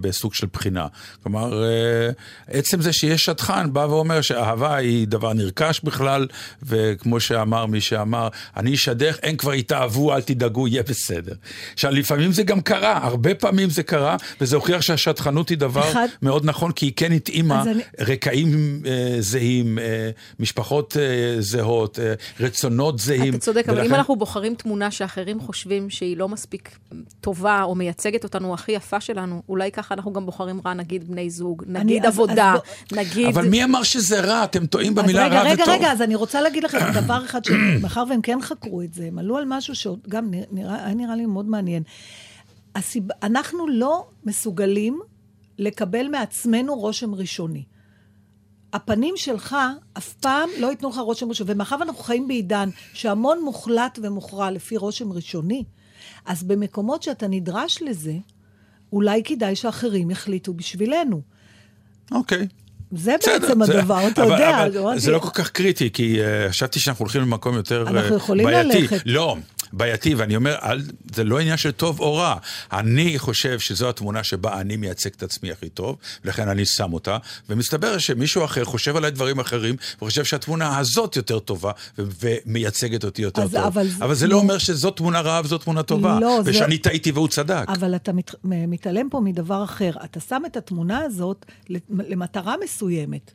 [0.00, 0.86] בסוג של בחינה.
[1.22, 2.10] כלומר, אה,
[2.48, 6.26] עצם זה שיש שדכן בא ואומר שאהבה היא דבר נרכש בכלל,
[6.62, 11.34] וכמו שאמר מי שאמר, אני אשדך, הם כבר יתאהבו, אל תדאגו, יהיה בסדר.
[11.72, 15.40] עכשיו, לפעמים זה גם קרה, הרבה פעמים זה קרה, וזה הוכיח שהשדכנות...
[15.40, 16.06] חדשנות היא דבר אחד...
[16.22, 17.82] מאוד נכון, כי היא כן התאימה אני...
[18.00, 23.34] רקעים אה, זהים, אה, משפחות אה, זהות, אה, רצונות זהים.
[23.34, 23.70] אתה צודק, ולכן...
[23.70, 26.78] אבל אם אנחנו בוחרים תמונה שאחרים חושבים שהיא לא מספיק
[27.20, 31.30] טובה, או מייצגת אותנו הכי יפה שלנו, אולי ככה אנחנו גם בוחרים רע, נגיד בני
[31.30, 33.26] זוג, נגיד אני, עבודה, אז, אז נגיד...
[33.26, 34.44] אבל מי אמר שזה רע?
[34.44, 35.68] אתם טועים במילה רגע, רע רגע, וטוב.
[35.68, 39.04] רגע, רגע, אז אני רוצה להגיד לכם דבר אחד, שמאחר והם כן חקרו את זה,
[39.04, 41.82] הם עלו על משהו שגם נראה, היה נראה לי מאוד מעניין.
[42.74, 43.04] הסיב...
[43.22, 45.00] אנחנו לא מסוגלים
[45.58, 47.64] לקבל מעצמנו רושם ראשוני.
[48.72, 49.56] הפנים שלך
[49.98, 51.52] אף פעם לא ייתנו לך רושם ראשוני.
[51.52, 55.64] ומאחר ואנחנו חיים בעידן שהמון מוחלט ומוכרע לפי רושם ראשוני,
[56.26, 58.14] אז במקומות שאתה נדרש לזה,
[58.92, 61.20] אולי כדאי שאחרים יחליטו בשבילנו.
[62.12, 62.48] אוקיי.
[62.92, 64.66] זה בסדר, בעצם זה, הדבר, אתה אבל, יודע.
[64.66, 68.00] אבל זה לא כל כך קריטי, כי uh, חשבתי שאנחנו הולכים למקום יותר בעייתי.
[68.00, 68.80] אנחנו יכולים בעייתי.
[68.80, 69.02] ללכת.
[69.06, 69.36] לא,
[69.72, 70.82] בעייתי, ואני אומר, אל,
[71.14, 72.36] זה לא עניין של טוב או רע.
[72.72, 77.18] אני חושב שזו התמונה שבה אני מייצג את עצמי הכי טוב, ולכן אני שם אותה,
[77.48, 82.04] ומסתבר שמישהו אחר חושב עליי דברים אחרים, וחושב שהתמונה הזאת יותר טובה, ו-
[82.46, 83.64] ומייצגת אותי יותר אז, טוב.
[83.64, 87.10] אבל, אבל זה לא אומר שזו תמונה רעה וזו תמונה טובה, לא, זה- ושאני טעיתי
[87.10, 87.64] והוא צדק.
[87.68, 89.90] אבל אתה מת, מתעלם פה מדבר אחר.
[90.04, 91.46] אתה שם את התמונה הזאת
[91.90, 93.32] למטרה מסוימת.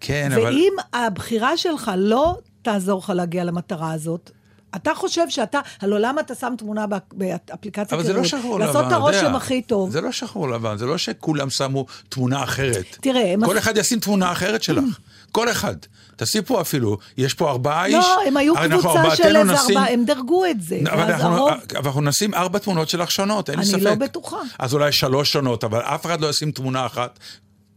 [0.00, 0.42] כן, אבל...
[0.44, 4.30] ואם הבחירה שלך לא תעזור לך להגיע למטרה הזאת,
[4.76, 8.66] אתה חושב שאתה, הלוא למה אתה שם תמונה באפ- באפליקציית אבל זה לא שחור לבן,
[8.66, 9.04] לעשות את אתה יודע.
[9.20, 9.90] הרושם הכי טוב.
[9.90, 12.96] זה לא שחור לבן, זה לא שכולם שמו תמונה אחרת.
[13.00, 14.84] תראה, הם כל אחד ישים תמונה אחרת שלך.
[15.32, 15.74] כל אחד.
[16.16, 17.94] תעשי פה אפילו, יש פה ארבעה איש.
[17.94, 20.78] לא, הם היו קבוצה של איזה נשים- ארבעה, הם דרגו את זה.
[20.92, 23.82] אבל אנחנו, הרוב- אבל אנחנו נשים ארבע תמונות שלך שונות, אין לי אני ספק.
[23.82, 24.36] לא בטוחה.
[24.58, 27.18] אז אולי שלוש שונות, אבל אף אחד לא ישים תמונה אחת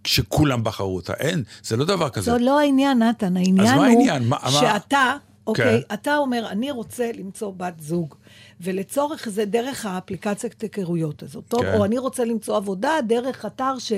[0.07, 1.13] שכולם בחרו אותה.
[1.13, 2.31] אין, זה לא דבר כזה.
[2.31, 4.29] זה לא העניין, נתן, העניין הוא העניין?
[4.49, 5.13] שאתה,
[5.47, 5.93] אוקיי, כן.
[5.93, 8.15] אתה אומר, אני רוצה למצוא בת זוג,
[8.61, 11.61] ולצורך זה דרך האפליקציית היכרויות הזאת, טוב?
[11.61, 11.73] כן.
[11.77, 13.91] או אני רוצה למצוא עבודה דרך אתר ש...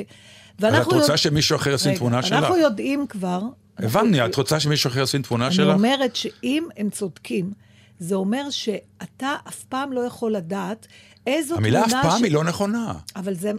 [0.63, 2.33] אז את רוצה יודע- שמישהו אחר ישים תמונה שלך?
[2.33, 3.41] אנחנו יודעים כבר...
[3.77, 5.73] הבנתי, אנחנו- את רוצה שמישהו אחר ישים תמונה אני שלך?
[5.73, 7.51] אומרת שאם הם צודקים,
[7.99, 10.87] זה אומר שאתה אף פעם לא יכול לדעת
[11.27, 11.67] איזו תמונה...
[11.79, 12.93] המילה אף פעם ש- היא לא נכונה.
[13.15, 13.51] אבל זה...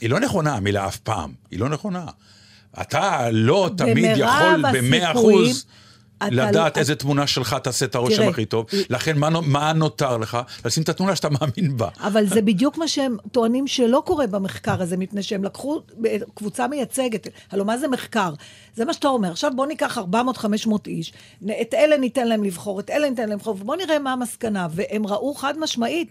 [0.00, 1.32] היא לא נכונה, המילה אף פעם.
[1.50, 2.06] היא לא נכונה.
[2.80, 5.66] אתה לא תמיד יכול במאה אחוז
[6.30, 8.66] לדעת אתה- איזה תמונה שלך תעשה את הרושם הכי טוב.
[8.90, 10.38] לכן מה נו- מה נותר לך?
[10.64, 11.88] לשים את התמונה שאתה מאמין בה.
[12.00, 15.80] אבל זה בדיוק מה שהם טוענים שלא קורה במחקר הזה, מפני שהם לקחו
[16.34, 17.28] קבוצה מייצגת.
[17.50, 18.32] הלוא מה זה מחקר?
[18.76, 19.30] זה מה שאתה אומר.
[19.30, 20.02] עכשיו בוא ניקח 400-500
[20.86, 21.12] איש,
[21.60, 24.66] את אלה ניתן להם לבחור, את אלה ניתן להם לבחור, ובוא נראה מה המסקנה.
[24.70, 26.10] והם ראו חד משמעית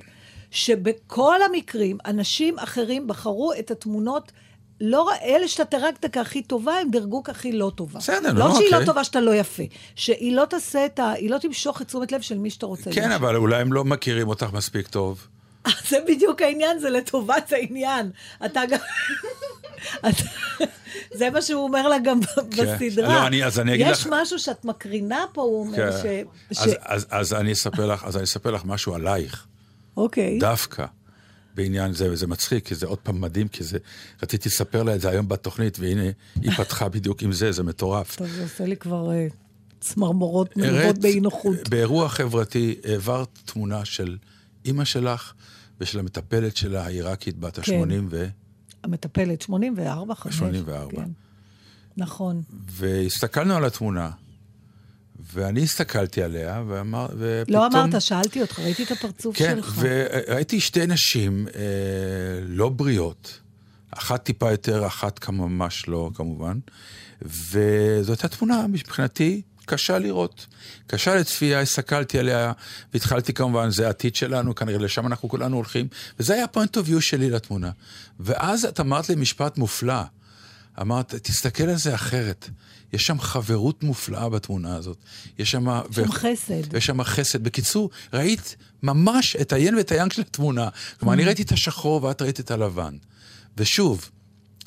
[0.52, 4.32] שבכל המקרים, אנשים אחרים בחרו את התמונות.
[4.82, 8.00] לא, אלה שאתה דירגת כהכי טובה, הם דירגו כהכי לא טובה.
[8.00, 8.80] בסדר, לא נו, שהיא אוקיי.
[8.80, 9.63] לא טובה שאתה לא יפה,
[9.96, 11.12] שהיא לא תעשה את ה...
[11.12, 12.92] היא לא תמשוך את תשומת לב של מי שאתה רוצה.
[12.92, 15.28] כן, אבל אולי הם לא מכירים אותך מספיק טוב.
[15.89, 18.12] זה בדיוק העניין, זה לטובת העניין.
[18.46, 18.80] אתה גם...
[21.13, 22.20] זה מה שהוא אומר לה גם
[22.58, 23.08] בסדרה.
[23.22, 26.02] לא, אני- אז אני אגיד יש לך- משהו שאת מקרינה פה, הוא אומר ש...
[26.04, 26.24] כן.
[26.54, 26.76] ש-
[27.10, 27.52] אז אני
[28.24, 29.46] אספר לך משהו עלייך.
[29.98, 30.39] אוקיי.
[30.39, 30.86] דווקא
[31.60, 33.78] בעניין זה, וזה מצחיק, כי זה עוד פעם מדהים, כי זה,
[34.24, 36.10] רציתי לספר לה את זה היום בתוכנית, והנה,
[36.41, 38.15] היא פתחה בדיוק עם זה, זה מטורף.
[38.15, 39.28] טוב, זה עושה לי כבר אה,
[39.80, 41.69] צמרמורות מלוות באי נוחות.
[41.69, 44.17] באירוע חברתי העברת תמונה של
[44.65, 45.34] אימא שלך
[45.82, 48.06] ושל המטפלת שלה, העיראקית בת ה-80 כן.
[48.10, 48.28] ו...
[48.84, 50.36] המטפלת, 84, 5.
[50.36, 50.91] 84.
[50.91, 51.10] כן.
[51.98, 52.41] נכון.
[52.67, 54.12] והסתכלנו על התמונה,
[55.34, 57.08] ואני הסתכלתי עליה, ואמר...
[57.18, 57.56] ופתאום...
[57.56, 59.76] לא אמרת, שאלתי אותך, ראיתי את הפרצוף כן, שלך.
[59.80, 61.62] וראיתי שתי נשים אה,
[62.48, 63.40] לא בריאות,
[63.92, 66.60] אחת טיפה יותר, אחת ממש לא, כמובן,
[67.22, 70.46] וזו הייתה תמונה מבחינתי קשה לראות.
[70.88, 72.52] קשה לצפייה, הסתכלתי עליה,
[72.94, 75.88] והתחלתי כמובן, זה העתיד שלנו, כנראה לשם אנחנו כולנו הולכים,
[76.20, 77.72] וזה היה point of view שלי לתמונה.
[78.20, 80.02] ואז את אמרת לי משפט מופלא,
[80.82, 82.50] אמרת, תסתכל על זה אחרת.
[82.93, 84.97] יש שם חברות מופלאה בתמונה הזאת.
[85.39, 85.67] יש שם...
[85.91, 86.73] שם חסד.
[86.73, 87.43] ויש שם חסד.
[87.43, 90.69] בקיצור, ראית ממש את היין ואת היאנג של התמונה.
[90.99, 92.97] כלומר, אני ראיתי את השחור ואת ראית את הלבן.
[93.58, 94.10] ושוב,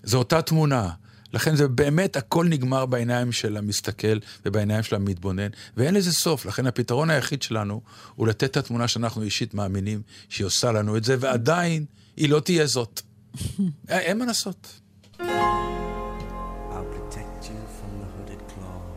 [0.03, 0.91] זו אותה תמונה.
[1.33, 6.47] לכן זה באמת, הכל נגמר בעיניים של המסתכל ובעיניים של המתבונן, ואין לזה סוף.
[6.47, 7.81] לכן הפתרון היחיד שלנו
[8.15, 11.85] הוא לתת את התמונה שאנחנו אישית מאמינים שהיא עושה לנו את זה, ועדיין
[12.17, 13.01] היא לא תהיה זאת.
[13.91, 14.81] אה, אין מה לעשות.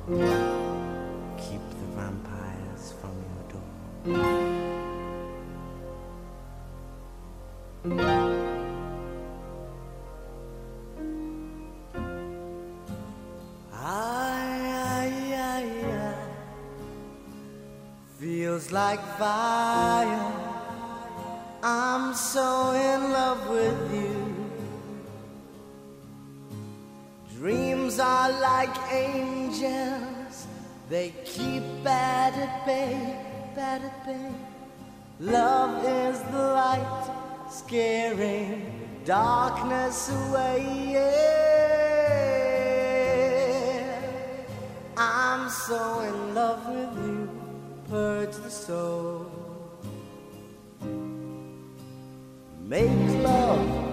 [0.08, 3.70] Keep the vampires from your door.
[13.74, 14.62] Ay,
[14.94, 16.15] ay, ay.
[18.20, 20.32] Feels like fire.
[21.63, 24.14] I'm so in love with you.
[27.38, 30.48] Dreams are like angels,
[30.89, 33.19] they keep bad at bay,
[33.54, 34.32] bad at bay.
[35.19, 37.12] Love is the light,
[37.52, 40.93] scaring darkness away.
[40.93, 41.56] Yeah.
[44.95, 47.30] I'm so in love with you,
[47.89, 49.30] purge the soul.
[52.62, 52.89] Make
[53.24, 53.85] love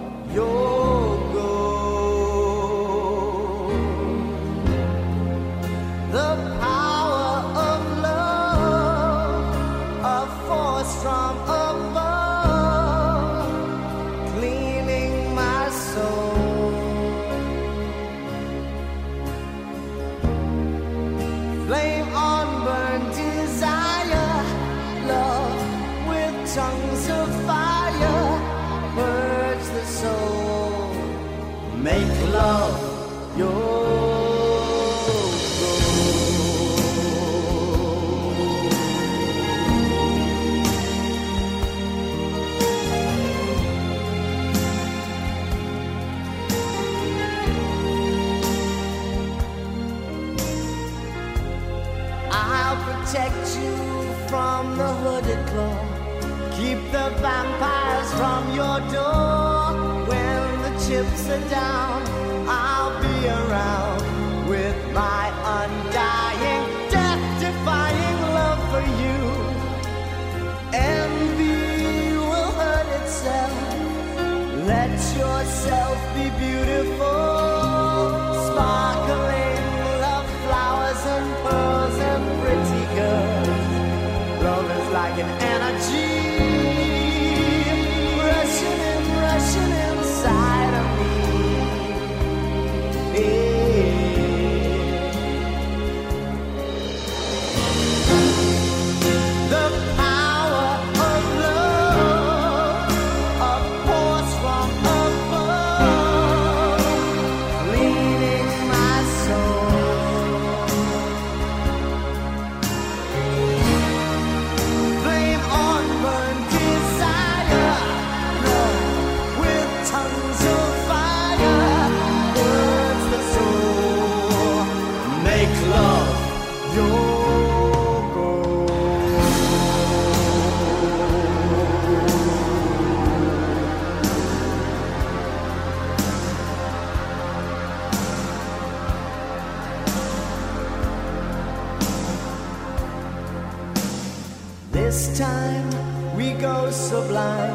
[147.13, 147.52] fly.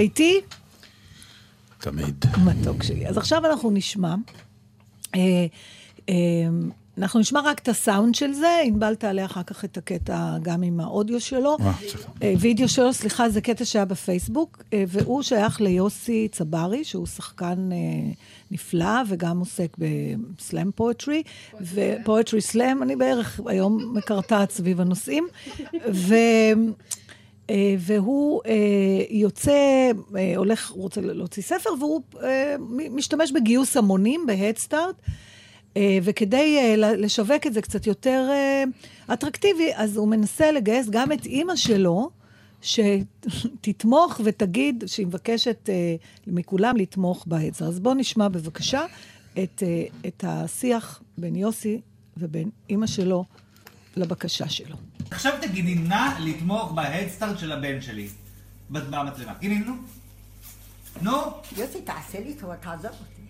[0.00, 0.40] איתי?
[1.78, 2.24] תמיד.
[2.44, 3.06] מתוק שלי.
[3.06, 4.14] אז עכשיו אנחנו נשמע.
[5.14, 5.20] אה,
[6.08, 6.14] אה,
[6.98, 10.80] אנחנו נשמע רק את הסאונד של זה, ענבל תעלה אחר כך את הקטע גם עם
[10.80, 11.56] האודיו שלו.
[12.22, 17.68] אה, וידאו שלו, סליחה, זה קטע שהיה בפייסבוק, והוא שייך ליוסי צברי, שהוא שחקן
[18.50, 21.22] נפלא וגם עוסק בסלאם פואטרי,
[21.60, 25.28] ופואטרי סלאם, אני בערך היום מקרטעת סביב הנושאים.
[27.50, 28.52] אה, והוא אה,
[29.10, 32.02] יוצא, אה, הולך, רוצה להוציא ספר, והוא
[32.90, 34.96] משתמש בגיוס המונים בהדסטארט.
[36.02, 38.30] וכדי לשווק את זה קצת יותר
[39.12, 42.10] אטרקטיבי, אז הוא מנסה לגייס גם את אימא שלו,
[42.62, 45.68] שתתמוך ותגיד שהיא מבקשת
[46.26, 47.64] מכולם לתמוך בהיצע.
[47.64, 48.86] אז בואו נשמע בבקשה
[49.42, 49.62] את,
[50.06, 51.80] את השיח בין יוסי
[52.16, 53.24] ובין אימא שלו
[53.96, 54.76] לבקשה שלו.
[55.10, 58.08] עכשיו תגידי, נא לתמוך בהדסטארט של הבן שלי,
[58.70, 59.32] במצלמה.
[59.42, 59.74] הנה, נו.
[61.02, 61.12] נו.
[61.56, 63.20] יוסי, תעשה לי טובה, תעזוב אותי.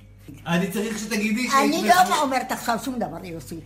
[0.47, 1.53] אני צריך שתגידי ש...
[1.55, 3.61] אני לא אומרת עכשיו שום דבר, יוסי.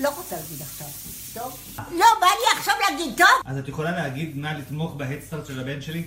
[0.00, 0.86] לא רוצה להגיד עכשיו.
[1.34, 1.74] טוב?
[1.78, 3.26] לא, בא לי עכשיו להגיד, טוב?
[3.44, 6.04] אז את יכולה להגיד, נא לתמוך בהדסטארט של הבן שלי?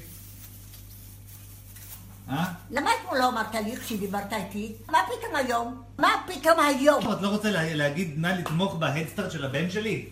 [2.29, 2.45] אה?
[2.71, 4.71] למה אתמול לא אמרת לי כשדיברת איתי?
[4.91, 5.81] מה פתאום היום?
[5.97, 7.11] מה פתאום היום?
[7.13, 10.05] את לא רוצה לה- להגיד, נא לתמוך בהדסטארט של הבן שלי?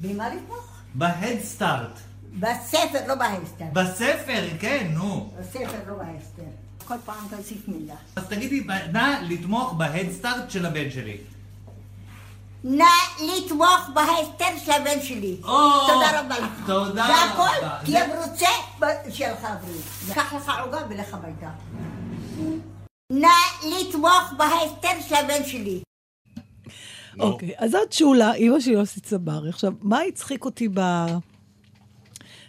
[0.00, 0.68] במה לתמוך?
[0.94, 1.98] בהדסטארט.
[2.40, 3.64] בספר, לא בהסתר.
[3.72, 5.32] בספר, כן, נו.
[5.40, 6.42] בספר, לא בהסתר.
[6.84, 7.94] כל פעם תוסיף מילה.
[8.16, 11.16] אז תגידי, נא לתמוך בהדסטארט של הבן שלי.
[12.64, 12.84] נא
[13.20, 15.36] לתמוך בהסתר של הבן שלי.
[15.36, 16.66] תודה רבה לך.
[16.66, 17.78] תודה זה הכל, רבה.
[17.84, 18.46] תהיה מרוצה,
[19.10, 19.84] שיהיה לך בריאות.
[20.14, 21.50] קח לך עוגה ולך הביתה.
[23.12, 23.28] נא
[23.64, 25.80] לתמוך בהסתר של הבן שלי.
[27.20, 29.48] אוקיי, אז זאת שולה, אימא של יוסי צברי.
[29.48, 30.80] עכשיו, מה הצחיק אותי ב...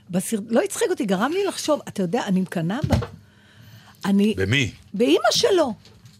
[0.09, 0.43] בסרט...
[0.49, 2.95] לא הצחיק אותי, גרם לי לחשוב, אתה יודע, אני מקנאה בה.
[4.05, 4.33] אני...
[4.37, 4.71] במי?
[4.93, 5.73] באימא שלו.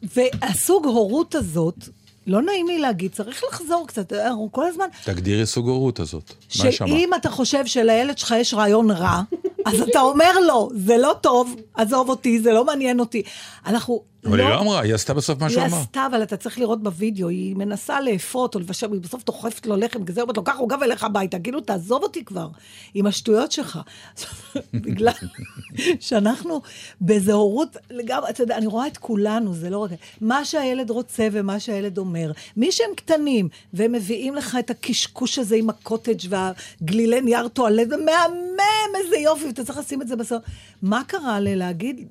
[0.04, 1.90] והסוג הורות הזאת,
[2.30, 4.86] לא נעים לי להגיד, צריך לחזור קצת, אנחנו כל הזמן...
[5.04, 6.34] תגדירי סוג הורות הזאת.
[6.60, 6.88] מה שם?
[6.88, 9.22] שאם אתה חושב שלילד שלך יש רעיון רע,
[9.66, 13.24] אז אתה אומר לו, זה לא טוב, עזוב אותי, זה לא מעניין אותי.
[13.66, 15.82] אנחנו אבל היא לא אמרה, היא עשתה בסוף מה שהוא היא אמר.
[15.82, 19.76] עשתה, אבל אתה צריך לראות בווידאו, היא מנסה לאפות או לבשל, היא בסוף דוחפת לו
[19.76, 22.48] לחם כזה, אומרת לו, קח עוגה ולך הביתה, כאילו, תעזוב אותי כבר,
[22.94, 23.80] עם השטויות שלך.
[24.74, 25.14] בגלל
[26.00, 26.62] שאנחנו
[27.02, 29.92] באיזה הורות, לגמרי, אתה יודע, אני רואה את כולנו, זה לא רק...
[30.22, 32.32] מה שהילד רוצה ומה שהילד אומר.
[32.58, 37.98] מי שהם קטנים, והם מביאים לך את הקשקוש הזה עם הקוטג' והגלילי נייר טואלט, זה
[37.98, 40.44] מהמם, איזה יופי, ואתה צריך לשים את זה בסוף.
[40.82, 42.08] מה קרה ללהגיד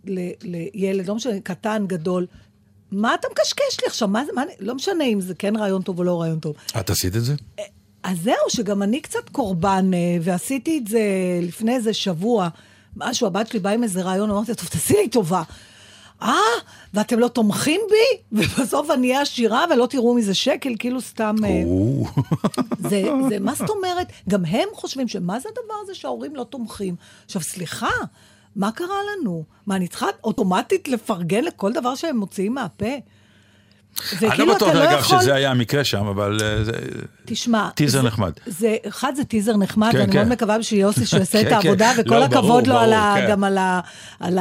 [0.75, 1.98] לילד, לא משנה, קטן, גדול,
[2.93, 4.09] מה אתה מקשקש לי עכשיו?
[4.09, 6.55] מה זה, מה, לא משנה אם זה כן רעיון טוב או לא רעיון טוב.
[6.81, 7.35] את עשית את זה?
[8.03, 11.01] אז זהו, שגם אני קצת קורבן, אה, ועשיתי את זה
[11.43, 12.49] לפני איזה שבוע.
[12.97, 15.43] משהו, הבת שלי באה עם איזה רעיון, אמרתי טוב, תעשי לי טובה.
[16.23, 16.35] אה,
[16.95, 18.19] ואתם לא תומכים בי?
[18.43, 21.37] ובסוף אני אהיה עשירה ולא תראו מזה שקל, כאילו סתם...
[21.45, 21.63] אה.
[22.79, 24.07] זה, זה, מה זאת אומרת?
[24.29, 26.97] גם הם חושבים שמה זה הדבר הזה שההורים לא תומכים?
[27.25, 27.91] עכשיו, סליחה,
[28.59, 29.45] מה קרה לנו?
[29.67, 32.87] מה, אני צריכה אוטומטית לפרגן לכל דבר שהם מוציאים מהפה?
[34.23, 36.73] אני לא בטוח, אתה אגב, שזה היה המקרה שם, אבל אה, זה...
[37.25, 38.33] תשמע, טיזר נחמד.
[38.47, 40.19] זה, אחד זה טיזר נחמד, כן, ואני כן.
[40.19, 41.57] מאוד מקווה שיוסי שיעשה את כן, כן.
[41.57, 43.27] העבודה, וכל לא, הכבוד ברור, לו כן.
[43.31, 44.39] גם על,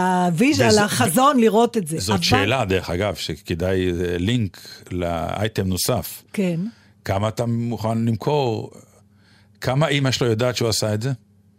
[0.77, 1.99] החזון לראות את זה.
[1.99, 4.57] זאת שאלה, דרך אגב, שכדאי אה, לינק
[4.91, 6.23] לאייטם נוסף.
[6.33, 6.59] כן.
[7.05, 8.71] כמה אתה מוכן למכור?
[9.61, 11.11] כמה אימא שלו יודעת שהוא עשה את זה?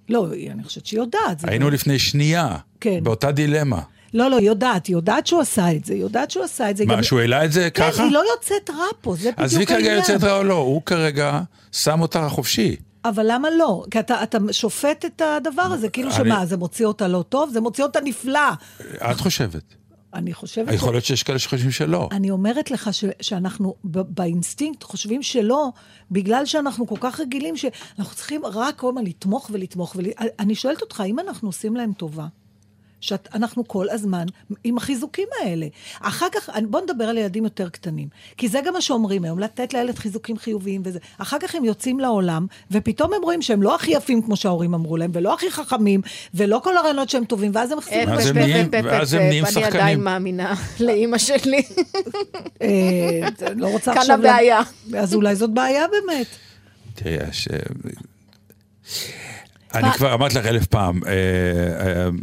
[0.09, 1.45] לא, אני חושבת שהיא יודעת.
[1.49, 2.99] היינו לפני שנייה, כן.
[3.05, 3.81] באותה דילמה.
[4.15, 6.77] לא, לא, היא יודעת, היא יודעת שהוא עשה את זה, היא יודעת שהוא עשה את
[6.77, 6.87] זה.
[6.87, 8.03] מה, גם- שהוא העלה את זה כן, ככה?
[8.03, 9.97] היא לא יוצאת רע פה, זה בדיוק עזבי כרגע העניין.
[9.99, 11.41] יוצאת רע או לא, הוא כרגע
[11.73, 12.77] שם אותה חופשי.
[13.05, 13.85] אבל למה לא?
[13.91, 17.51] כי אתה, אתה שופט את הדבר הזה, כאילו אני- שמה, זה מוציא אותה לא טוב?
[17.53, 18.41] זה מוציא אותה נפלא.
[19.11, 19.63] את חושבת.
[20.15, 20.73] אני חושבת...
[20.73, 22.09] יכול להיות שיש כאלה שחושבים שלא.
[22.13, 25.69] אני אומרת לך ש, שאנחנו ב, באינסטינקט חושבים שלא,
[26.11, 29.97] בגלל שאנחנו כל כך רגילים שאנחנו צריכים רק כל הזמן לתמוך ולתמוך.
[29.97, 30.05] ול...
[30.39, 32.27] אני שואלת אותך, האם אנחנו עושים להם טובה?
[33.01, 34.25] שאנחנו כל הזמן
[34.65, 35.67] עם החיזוקים האלה.
[36.01, 38.09] אחר כך, בואו נדבר על ילדים יותר קטנים.
[38.37, 40.99] כי זה גם מה שאומרים היום, לתת לילד חיזוקים חיוביים וזה.
[41.19, 44.97] אחר כך הם יוצאים לעולם, ופתאום הם רואים שהם לא הכי יפים כמו שההורים אמרו
[44.97, 46.01] להם, ולא הכי חחמים,
[46.35, 49.67] ולא כל הרעיונות שהם טובים, ואז הם הם נהיים- ואז הם נהיים אני שחקנים.
[49.75, 51.63] עדיין מאמינה לאימא שלי.
[52.63, 52.69] אה,
[53.57, 54.19] לא רוצה כאן עכשיו...
[54.19, 54.61] הבעיה.
[54.99, 56.27] אז אולי זאת בעיה באמת.
[56.95, 57.49] תראי, יש...
[59.75, 61.13] אני כבר אמרתי לך אלף פעם, אה,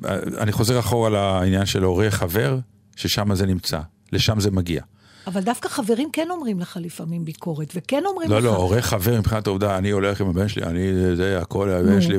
[0.10, 2.58] אה, אני חוזר אחורה לעניין של הורה חבר,
[2.96, 3.80] ששם זה נמצא,
[4.12, 4.82] לשם זה מגיע.
[5.28, 8.44] אבל דווקא חברים כן אומרים לך לפעמים ביקורת, וכן אומרים לא, לך...
[8.46, 12.18] לא, הורה חבר מבחינת העובדה, אני הולך עם הבן שלי, אני, זה, הכל הבן שלי.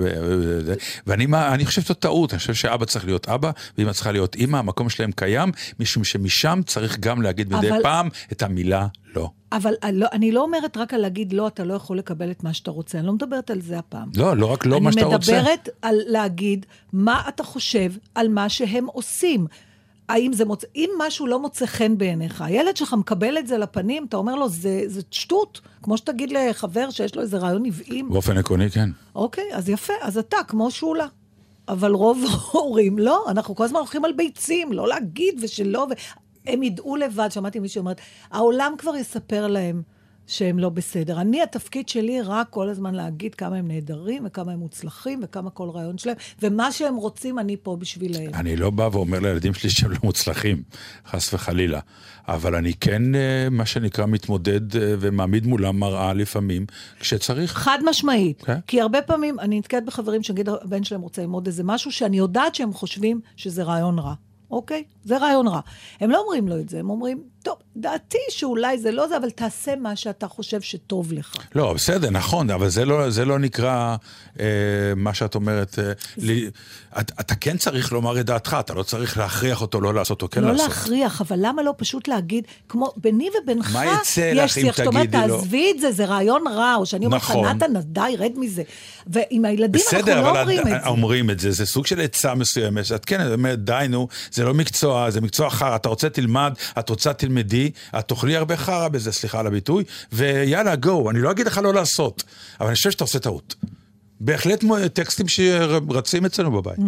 [1.07, 4.35] ואני מה, אני חושב שזאת טעות, אני חושב שאבא צריך להיות אבא, ואמא צריכה להיות
[4.35, 9.31] אימא, המקום שלהם קיים, משום שמשם צריך גם להגיד מדי אבל- פעם את המילה לא.
[9.57, 12.45] אבל אני לא, אני לא אומרת רק על להגיד לא, אתה לא יכול לקבל את
[12.45, 14.09] מה שאתה רוצה, אני לא מדברת על זה הפעם.
[14.17, 15.33] לא, לא רק לא מה שאתה רוצה.
[15.33, 19.47] אני מדברת על להגיד מה אתה חושב על מה שהם עושים.
[20.09, 24.05] האם זה מוצא, אם משהו לא מוצא חן בעיניך, הילד שלך מקבל את זה לפנים,
[24.09, 25.61] אתה אומר לו, זה, זה שטות.
[25.83, 28.09] כמו שתגיד לחבר שיש לו איזה רעיון עוועים.
[28.09, 28.91] באופן עקרוני, כן.
[29.15, 31.07] אוקיי, אז יפה, אז אתה כמו שולה.
[31.69, 35.87] אבל רוב ההורים לא, אנחנו כל הזמן הולכים על ביצים, לא להגיד ושלא,
[36.47, 39.83] והם ידעו לבד, שמעתי מישהו אומרת, העולם כבר יספר להם
[40.27, 41.21] שהם לא בסדר.
[41.21, 45.71] אני, התפקיד שלי רק כל הזמן להגיד כמה הם נהדרים, וכמה הם מוצלחים, וכמה כל
[45.71, 48.35] רעיון שלהם, ומה שהם רוצים, אני פה בשבילם.
[48.35, 50.63] אני לא בא ואומר לילדים שלי שהם לא מוצלחים,
[51.07, 51.81] חס וחלילה.
[52.29, 56.67] אבל אני כן, אה, מה שנקרא, מתמודד אה, ומעמיד מולם מראה לפעמים,
[57.01, 57.53] כשצריך.
[57.53, 58.43] חד משמעית.
[58.43, 58.59] כן.
[58.67, 62.55] כי הרבה פעמים, אני נתקעת בחברים שנגיד הבן שלהם רוצה ללמוד איזה משהו, שאני יודעת
[62.55, 64.15] שהם חושבים שזה רעיון רע.
[64.51, 64.85] אוקיי?
[65.05, 65.61] זה רעיון רע.
[66.01, 69.31] הם לא אומרים לו את זה, הם אומרים, טוב, דעתי שאולי זה לא זה, אבל
[69.31, 71.35] תעשה מה שאתה חושב שטוב לך.
[71.55, 73.97] לא, בסדר, נכון, אבל זה לא, זה לא נקרא
[74.41, 74.45] אה,
[74.97, 75.79] מה שאת אומרת.
[75.79, 76.51] אה, לי,
[77.01, 80.31] את, אתה כן צריך לומר את דעתך, אתה לא צריך להכריח אותו לא לעשות או
[80.31, 80.69] כן לא לעשות.
[80.69, 84.81] להכריח, אבל למה לא פשוט להגיד, כמו ביני ובינך, מה יצא יש לך אם שיח
[84.81, 85.37] תגידי לו?
[85.39, 87.45] תעזבי את זה, זה רעיון רע, או שאני אומרת נכון.
[87.49, 88.63] נתן, די, רד מזה.
[89.07, 90.89] ועם הילדים בסדר, אנחנו לא אומרים את- את זה.
[90.89, 94.55] אומרים את זה, זה סוג של עצה מסוימת, שאת כן, אומרת, די, נו, זה לא
[94.55, 99.13] מקצוע, זה מקצוע חרא, אתה רוצה תלמד, את רוצה תלמדי, את תאכלי הרבה חרא בזה,
[99.13, 102.25] סליחה על הביטוי, ויאללה, גו, אני לא אגיד לך לא לעשות,
[102.61, 103.55] אבל אני חושב שאתה עושה טעות.
[104.21, 106.79] בהחלט טקסטים שרצים אצלנו בבית.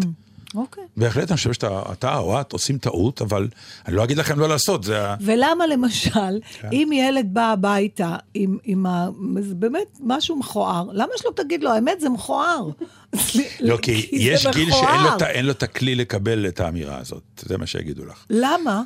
[0.54, 0.84] אוקיי.
[0.96, 3.48] בהחלט, אני חושב שאתה אתה או את עושים טעות, אבל
[3.86, 5.16] אני לא אגיד לכם לא לעשות, זה ה...
[5.20, 6.68] ולמה למשל, כן.
[6.72, 9.08] אם ילד בא הביתה עם, עם ה...
[9.40, 12.68] זה באמת משהו מכוער, למה שלא תגיד לו, האמת זה מכוער.
[13.60, 17.58] לא, כי זה יש גיל שאין לו לו את הכלי לקבל את האמירה הזאת, זה
[17.58, 18.24] מה שיגידו לך.
[18.30, 18.82] למה?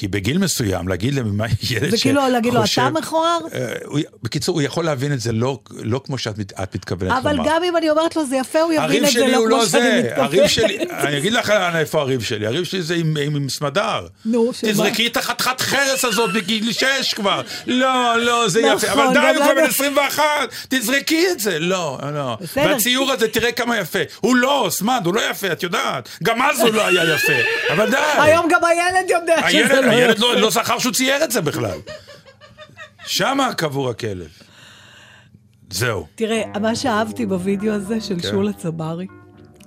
[0.00, 3.38] כי בגיל מסוים, להגיד למה ילד זה כאילו להגיד לו, אתה מכוער?
[3.54, 3.74] אה,
[4.22, 7.48] בקיצור, הוא יכול להבין את זה לא, לא כמו שאת מת- את מתכוונת אבל לומר.
[7.48, 9.98] גם אם אני אומרת לו זה יפה, הוא יבין את זה לא כמו לא שאני
[9.98, 10.18] מתכוונת.
[10.18, 14.06] הריב שלי, אני אגיד לך איפה הריב שלי, הריב שלי זה עם, עם, עם סמדר.
[14.24, 14.70] נו, שמה?
[14.70, 17.42] תזרקי את החתיכת חרס הזאת בגיל 6 כבר.
[17.66, 18.92] לא, לא, זה נכון, יפה.
[18.92, 20.22] אבל די, גם הוא כבר בן 21,
[20.68, 21.58] תזרקי את זה.
[21.58, 22.36] לא, לא.
[22.40, 22.64] בסדר.
[22.66, 23.98] והציור הזה, תראה כמה יפה.
[24.20, 26.08] הוא לא, סמד, הוא לא יפה, את יודעת.
[26.22, 27.32] גם אז הוא לא היה יפה.
[27.72, 27.96] אבל די.
[28.18, 30.26] היום גם הילד יודע שזה לא הילד יפה.
[30.26, 31.78] לא, לא זכר שהוא צייר את זה בכלל.
[33.06, 34.28] שמה קבור הכלב.
[35.70, 36.06] זהו.
[36.14, 38.28] תראה, מה שאהבתי בווידאו הזה של כן.
[38.30, 39.06] שולה צברי,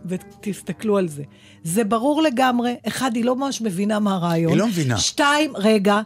[0.05, 1.23] ותסתכלו על זה,
[1.63, 4.51] זה ברור לגמרי, אחד, היא לא ממש מבינה מה הרעיון.
[4.51, 4.97] היא לא מבינה.
[4.97, 6.01] שתיים, רגע,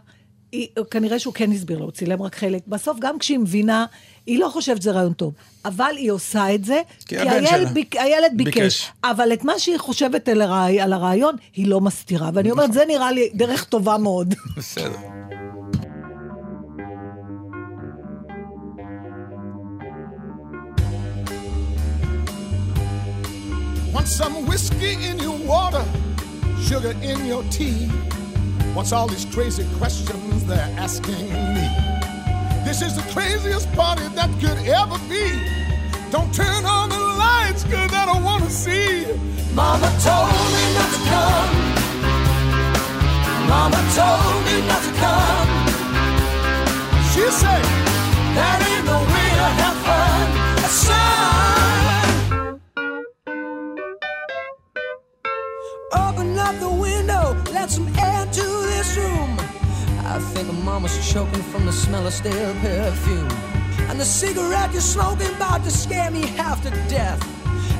[0.58, 2.62] היא, כנראה שהוא כן הסביר לו, הוא צילם רק חלק.
[2.68, 3.86] בסוף, גם כשהיא מבינה,
[4.26, 5.34] היא לא חושבת שזה רעיון טוב.
[5.66, 7.74] אבל היא עושה את זה, כי כי, הילד.
[7.74, 8.54] ביק, הילד ביקש.
[8.54, 8.92] ביקש.
[9.04, 12.30] אבל את מה שהיא חושבת על, הרעי, על הרעיון, היא לא מסתירה.
[12.34, 14.36] ואני אומרת, זה נראה לי דרך טובה מאוד.
[14.58, 14.98] בסדר.
[23.94, 25.86] Want some whiskey in your water,
[26.68, 27.78] sugar in your tea?
[28.74, 31.68] What's all these crazy questions they're asking me?
[32.64, 35.26] This is the craziest party that could ever be.
[36.12, 39.06] Don't turn on the lights, cause that I don't wanna see.
[39.54, 41.52] Mama told me not to come.
[43.50, 45.50] Mama told me not to come.
[47.12, 47.64] She said,
[48.38, 50.70] that ain't no way to have fun.
[50.70, 51.37] Son.
[55.94, 59.40] Open up the window, let some air to this room.
[60.04, 63.32] I think mama's choking from the smell of stale perfume.
[63.90, 67.22] And the cigarette you're smoking about to scare me half to death.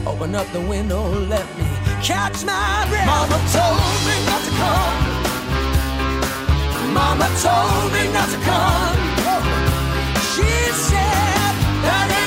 [0.08, 1.66] Open up the window, let me
[2.02, 3.08] catch my breath.
[3.08, 4.96] Mama told me not to come.
[6.94, 8.98] Mama told me not to come.
[10.32, 10.48] She
[10.88, 11.54] said
[11.84, 12.27] that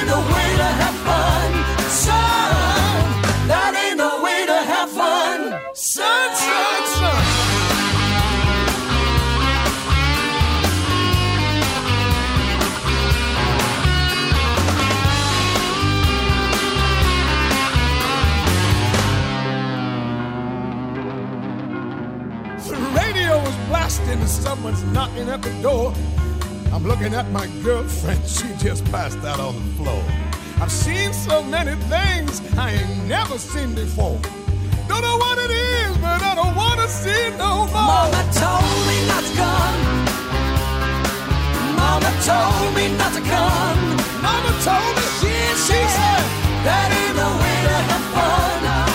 [24.61, 25.95] someone's knocking at the door.
[26.71, 30.05] I'm looking at my girlfriend, she just passed out on the floor.
[30.61, 34.21] I've seen so many things I ain't never seen before.
[34.87, 38.05] Don't know what it is, but I don't wanna see no more.
[38.05, 39.79] Mama told me not to come.
[41.81, 43.81] Mama told me not to come.
[44.21, 45.33] Mama told me She,
[45.67, 46.25] she said
[46.67, 48.89] that ain't the way to have fun.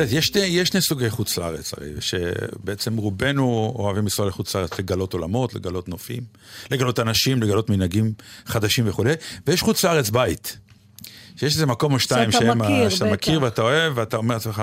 [0.00, 4.78] יודעת, יש, שני- יש שני סוגי חוץ לארץ, הרי, שבעצם רובנו אוהבים לנסוע לחוץ לארץ
[4.78, 6.22] לגלות עולמות, לגלות נופים,
[6.70, 8.12] לגלות אנשים, לגלות מנהגים
[8.46, 9.12] חדשים וכולי,
[9.46, 10.58] ויש חוץ לארץ בית.
[11.36, 13.14] שיש איזה מקום או שתיים שאתה שהם ה- מכיר, שאתה בטח.
[13.14, 14.62] מכיר ואתה אוהב, ואתה אומר לעצמך,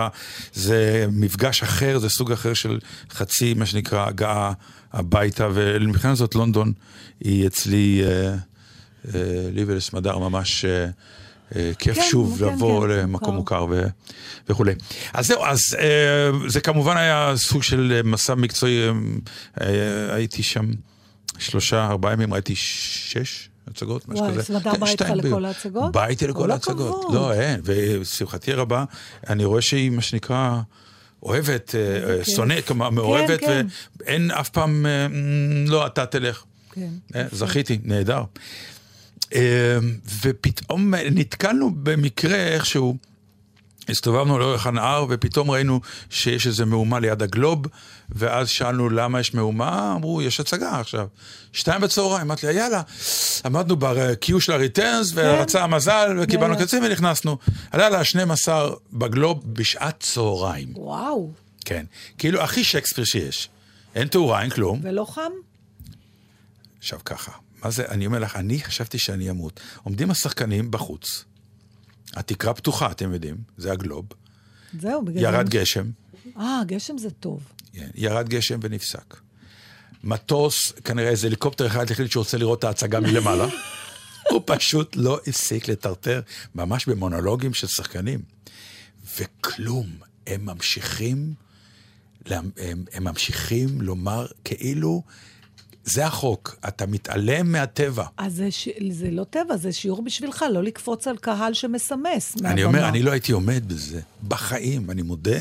[0.54, 2.80] זה מפגש אחר, זה סוג אחר של
[3.12, 4.54] חצי, מה שנקרא, הגעה
[4.94, 6.74] הביתה, ומבחינה זאת לונדון
[7.20, 8.36] היא אצלי, אה,
[9.16, 9.20] אה,
[9.54, 10.88] לי ולסמדר ממש אה,
[11.80, 13.66] כיף כן, שוב כן, לבוא כן, למקום מוכר.
[13.66, 13.88] מוכר ו-
[14.50, 14.74] וכולי.
[15.14, 18.92] אז זהו, אז אה, זה כמובן היה סוג של אה, מסע מקצועי, אה,
[19.62, 20.66] אה, הייתי שם
[21.40, 23.50] שלושה, ארבעה ימים, ראיתי שש.
[23.72, 24.44] הצגות, משהו וואי, כזה.
[24.44, 25.46] סמדר כן, בא איתך לכל.
[25.46, 25.92] ההצגות?
[25.92, 27.06] בא איתי לכל כל ההצגות.
[27.14, 28.84] לא, אין, ולשמחתי הרבה,
[29.30, 30.60] אני רואה שהיא, מה שנקרא,
[31.24, 32.36] אוהבת, אה, אה, כיף.
[32.36, 33.68] שונאת, כלומר, מאוהבת, כן.
[34.00, 36.44] ואין אף פעם, אה, "מ, לא, אתה תלך.
[36.72, 36.88] כן.
[37.16, 38.24] אה, זכיתי, נהדר.
[39.34, 39.78] אה,
[40.22, 42.98] ופתאום נתקלנו במקרה איכשהו,
[43.90, 47.66] הסתובבנו לאורך הנהר ופתאום ראינו שיש איזה מהומה ליד הגלוב,
[48.10, 51.08] ואז שאלנו למה יש מהומה, אמרו, יש הצגה עכשיו.
[51.54, 52.82] שתיים בצהריים, אמרתי לה, יאללה,
[53.46, 56.66] עמדנו ב-Q של הריטרנס, ורצה המזל, וקיבלנו יאללה.
[56.66, 57.38] קצין ונכנסנו.
[57.72, 60.70] עלה לה 12 בגלוב בשעת צהריים.
[60.76, 61.32] וואו,
[61.66, 61.86] כן.
[62.18, 63.50] כאילו, הכי שייקספיר שיש.
[63.96, 64.80] אין תאורה, אין כלום.
[64.84, 65.32] ולא חם?
[66.80, 67.32] עכשיו ככה,
[67.66, 69.60] מה זה, אני אומר לך, אני חשבתי שאני אמות.
[69.84, 71.26] עומדים השחקנים בחוץ,
[72.14, 74.06] התקרה פתוחה, אתם יודעים, זה הגלוב,
[74.80, 75.50] זהו, בגלל ירד.
[75.50, 75.90] גשם,
[76.38, 77.44] אה, גשם זה טוב.
[77.74, 79.16] כן, ירד גשם ונפסק.
[80.04, 83.48] מטוס, כנראה איזה הליקופטר אחד החליט שהוא רוצה לראות את ההצגה מלמעלה.
[84.32, 86.22] הוא פשוט לא הפסיק לטרטר,
[86.56, 88.22] ממש במונולוגים של שחקנים.
[89.20, 89.88] וכלום,
[90.28, 91.34] הם ממשיכים,
[92.26, 92.52] הם,
[92.94, 95.04] הם ממשיכים לומר כאילו,
[95.86, 98.06] זה החוק, אתה מתעלם מהטבע.
[98.18, 98.70] אז זה, ש...
[98.90, 102.64] זה לא טבע, זה שיעור בשבילך, לא לקפוץ על קהל שמסמס אני מהבמה.
[102.64, 105.40] אומר, אני לא הייתי עומד בזה, בחיים, אני מודה.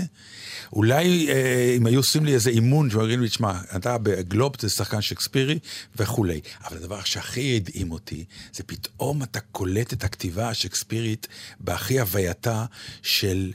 [0.72, 5.00] אולי אה, אם היו עושים לי איזה אימון, שאומרים לי, תשמע, אתה בגלוב, זה שחקן
[5.00, 5.58] שקספירי
[5.96, 6.40] וכולי.
[6.64, 11.28] אבל הדבר שהכי הדהים אותי, זה פתאום אתה קולט את הכתיבה השקספירית
[11.60, 12.64] בהכי הווייתה
[13.02, 13.52] של...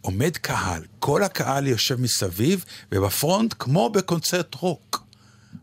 [0.00, 5.03] עומד קהל, כל הקהל יושב מסביב, ובפרונט, כמו בקונצרט רוק.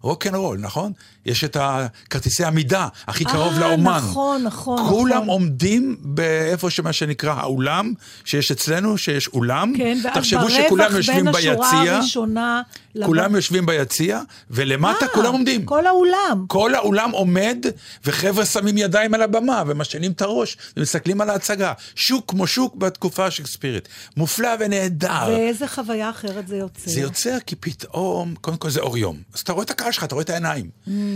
[0.03, 0.93] rock and roll, נכון?
[1.25, 3.97] יש את הכרטיסי עמידה, הכי קרוב אה, לאומן.
[3.97, 5.29] נכון, נכון, כולם נכון.
[5.29, 7.93] עומדים באיפה שמה שנקרא האולם,
[8.25, 9.73] שיש אצלנו, שיש אולם.
[9.77, 12.61] כן, ואז תחשבו שכולם ברווח יושבים בין השורה ביציע, הראשונה...
[13.05, 15.65] כולם יושבים ביציע, ולמטה אה, כולם עומדים.
[15.65, 16.45] כל האולם.
[16.47, 17.65] כל האולם עומד,
[18.05, 21.73] וחבר'ה שמים ידיים על הבמה, ומשנים את הראש, ומסתכלים על ההצגה.
[21.95, 23.87] שוק כמו שוק בתקופה השקספירית.
[24.17, 25.27] מופלא ונהדר.
[25.27, 26.91] ואיזה חוויה אחרת זה יוצר.
[26.91, 29.17] זה יוצר כי פתאום, קודם כל זה אור יום.
[29.33, 30.69] אז אתה רואה את הקהל שלך, אתה רואה את העיניים.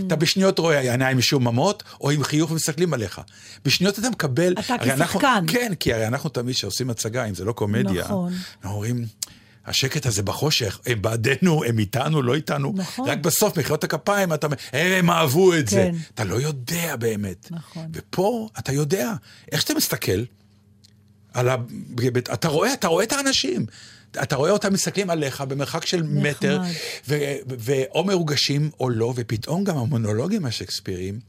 [0.06, 3.20] אתה בשניות רואה העיניים משועממות, או עם חיוך ומסתכלים עליך.
[3.64, 4.52] בשניות אתה מקבל...
[4.52, 5.44] אתה הרי אנחנו- כשחקן.
[5.48, 8.32] כן, כי הרי אנחנו תמיד כשעושים הצגה, אם זה לא קומדיה, נכון.
[8.62, 9.06] אנחנו אומרים...
[9.66, 12.72] השקט הזה בחושך, הם בעדנו, הם איתנו, לא איתנו.
[12.76, 13.08] נכון.
[13.08, 15.76] רק בסוף, מחיאות הכפיים, אתה אומר, הם אהבו את זה.
[15.92, 15.98] כן.
[16.14, 17.48] אתה לא יודע באמת.
[17.50, 17.86] נכון.
[17.94, 19.12] ופה אתה יודע,
[19.52, 20.24] איך שאתה מסתכל,
[21.34, 21.56] על ה...
[22.32, 23.66] אתה רואה, אתה רואה את האנשים.
[24.22, 26.30] אתה רואה אותם מסתכלים עליך במרחק של נחמד.
[26.30, 26.60] מטר,
[27.08, 27.14] ו-
[27.48, 31.20] ו- ואו מרוגשים או לא, ופתאום גם המונולוגים השקספיריים,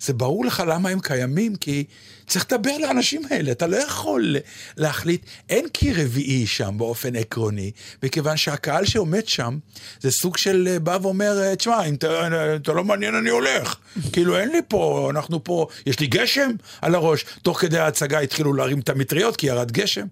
[0.00, 1.84] זה ברור לך למה הם קיימים, כי
[2.30, 4.36] צריך לדבר לאנשים האלה, אתה לא יכול
[4.76, 7.70] להחליט, אין קיר רביעי שם באופן עקרוני,
[8.02, 9.58] מכיוון שהקהל שעומד שם,
[10.00, 13.76] זה סוג של אה, בא ואומר, אה, תשמע, אם אתה, אתה לא מעניין, אני הולך.
[14.12, 16.50] כאילו, אין לי פה, אנחנו פה, יש לי גשם
[16.80, 17.24] על הראש.
[17.42, 20.06] תוך כדי ההצגה התחילו להרים את המטריות, כי ירד גשם,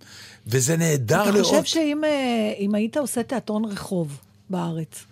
[0.46, 1.46] וזה נהדר אתה לראות.
[1.46, 4.18] חושב שאם אה, אם היית עושה תיאטרון רחוב
[4.50, 5.07] בארץ, אה,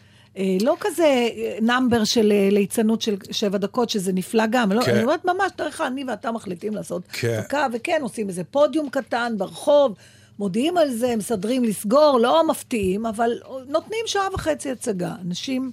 [0.61, 4.95] לא כזה אה, נאמבר של אה, ליצנות של שבע דקות, שזה נפלא גם, לא, כן.
[4.95, 7.41] אני אומרת ממש, תראה לך, אני ואתה מחליטים לעשות כן.
[7.41, 9.95] דקה, וכן, עושים איזה פודיום קטן ברחוב,
[10.39, 13.31] מודיעים על זה, מסדרים לסגור, לא מפתיעים, אבל
[13.69, 15.15] נותנים שעה וחצי הצגה.
[15.27, 15.71] אנשים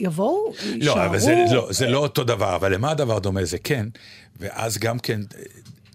[0.00, 0.96] יבואו, יישארו.
[0.98, 3.44] לא, אבל זה לא, זה לא אותו דבר, אבל למה הדבר דומה?
[3.44, 3.86] זה כן,
[4.40, 5.20] ואז גם כן,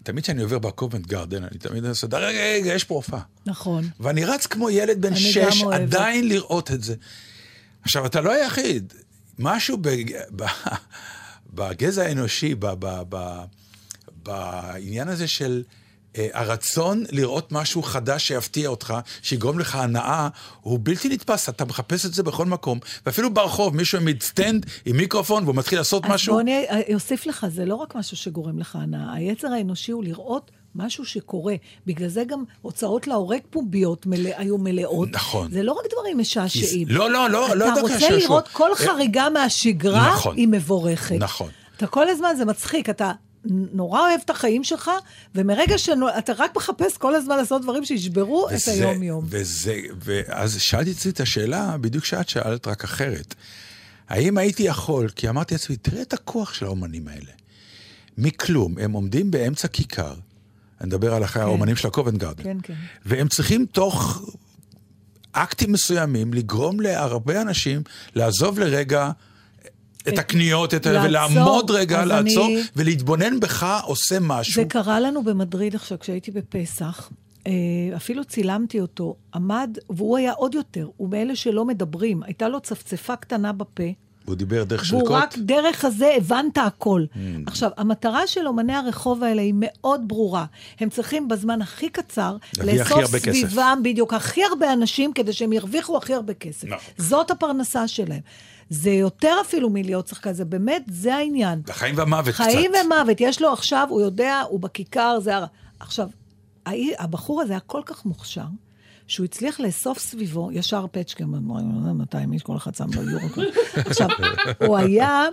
[0.02, 3.20] תמיד כשאני עובר בקובנט גרדן, אני תמיד עושה, רגע, רגע, יש פה הופעה.
[3.46, 3.88] נכון.
[4.00, 5.62] ואני רץ כמו ילד בן שש.
[5.72, 6.94] עדיין לראות את זה.
[7.82, 8.92] עכשיו, אתה לא היחיד.
[9.38, 10.12] משהו בג...
[10.36, 10.44] ב...
[11.54, 12.66] בגזע האנושי, ב...
[12.78, 13.02] ב...
[13.08, 13.42] ב...
[14.22, 15.62] בעניין הזה של
[16.32, 20.28] הרצון לראות משהו חדש שיפתיע אותך, שיגרום לך הנאה,
[20.60, 22.78] הוא בלתי נתפס, אתה מחפש את זה בכל מקום.
[23.06, 26.32] ואפילו ברחוב, מישהו העמיד stand עם מיקרופון והוא מתחיל לעשות משהו.
[26.32, 30.50] בוא אני אוסיף לך, זה לא רק משהו שגורם לך הנאה, היצר האנושי הוא לראות
[30.74, 31.54] משהו שקורה.
[31.86, 35.08] בגלל זה גם הוצאות להורג פומביות מלא, היו מלאות.
[35.12, 35.50] נכון.
[35.50, 36.88] זה לא רק דברים משעשעים.
[36.90, 38.18] לא, לא, לא, לא אתה דווקא רוצה שעשוע.
[38.18, 40.36] לראות כל אה, חריגה מהשגרה, נכון.
[40.36, 41.16] היא מבורכת.
[41.18, 41.50] נכון.
[41.76, 43.12] אתה כל הזמן, זה מצחיק, אתה
[43.44, 44.90] נורא אוהב את החיים שלך,
[45.34, 49.24] ומרגע שאתה רק מחפש כל הזמן לעשות דברים שישברו את היום-יום.
[49.28, 53.34] וזה, ואז שאלתי את עצמי את השאלה, בדיוק שאת שאלת, רק אחרת.
[54.08, 57.32] האם הייתי יכול, כי אמרתי לעצמי, תראה את הכוח של האומנים האלה.
[58.18, 60.14] מכלום, הם עומדים באמצע כיכר,
[60.80, 61.48] אני מדבר על אחרי כן.
[61.48, 62.74] האומנים של הקובנט גארדן, כן, כן.
[63.06, 64.22] והם צריכים תוך
[65.32, 67.82] אקטים מסוימים לגרום להרבה אנשים
[68.14, 69.10] לעזוב לרגע
[70.08, 71.02] את הקניות, את ה...
[71.04, 72.62] ולעמוד רגע, לעצור, אני...
[72.76, 74.54] ולהתבונן בך עושה משהו.
[74.54, 77.10] זה קרה לנו במדריד עכשיו, כשהייתי בפסח.
[77.46, 77.52] אה,
[77.96, 82.22] אפילו צילמתי אותו, עמד, והוא היה עוד יותר, הוא מאלה שלא מדברים.
[82.22, 83.82] הייתה לו צפצפה קטנה בפה.
[84.24, 85.08] הוא דיבר דרך שריקות?
[85.08, 87.04] והוא רק דרך הזה הבנת הכל.
[87.14, 87.18] Mm.
[87.46, 90.44] עכשיו, המטרה של אומני הרחוב האלה היא מאוד ברורה.
[90.80, 96.14] הם צריכים בזמן הכי קצר לאסוף סביבם, בדיוק, הכי הרבה אנשים, כדי שהם ירוויחו הכי
[96.14, 96.68] הרבה כסף.
[96.68, 96.74] No.
[96.98, 98.20] זאת הפרנסה שלהם.
[98.70, 101.62] זה יותר אפילו מלהיות שחקן, זה באמת, זה העניין.
[101.68, 102.58] החיים והמוות חיים קצת.
[102.58, 105.36] חיים ומוות, יש לו עכשיו, הוא יודע, הוא בכיכר, זה...
[105.36, 105.44] הר...
[105.80, 106.08] עכשיו,
[106.98, 108.46] הבחור הזה היה כל כך מוכשר,
[109.06, 113.26] שהוא הצליח לאסוף סביבו, ישר פצ'קה, 200 איש, כל אחד שם לו יורו.
[113.74, 114.08] עכשיו,
[114.66, 115.26] הוא היה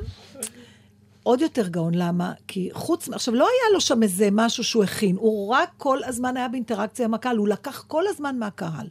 [1.24, 2.34] עוד יותר גאון, למה?
[2.48, 6.38] כי חוץ, עכשיו, לא היה לו שם איזה משהו שהוא הכין, הוא רק כל הזמן
[6.38, 8.88] היה באינטראקציה עם הקהל, הוא לקח כל הזמן מהקהל.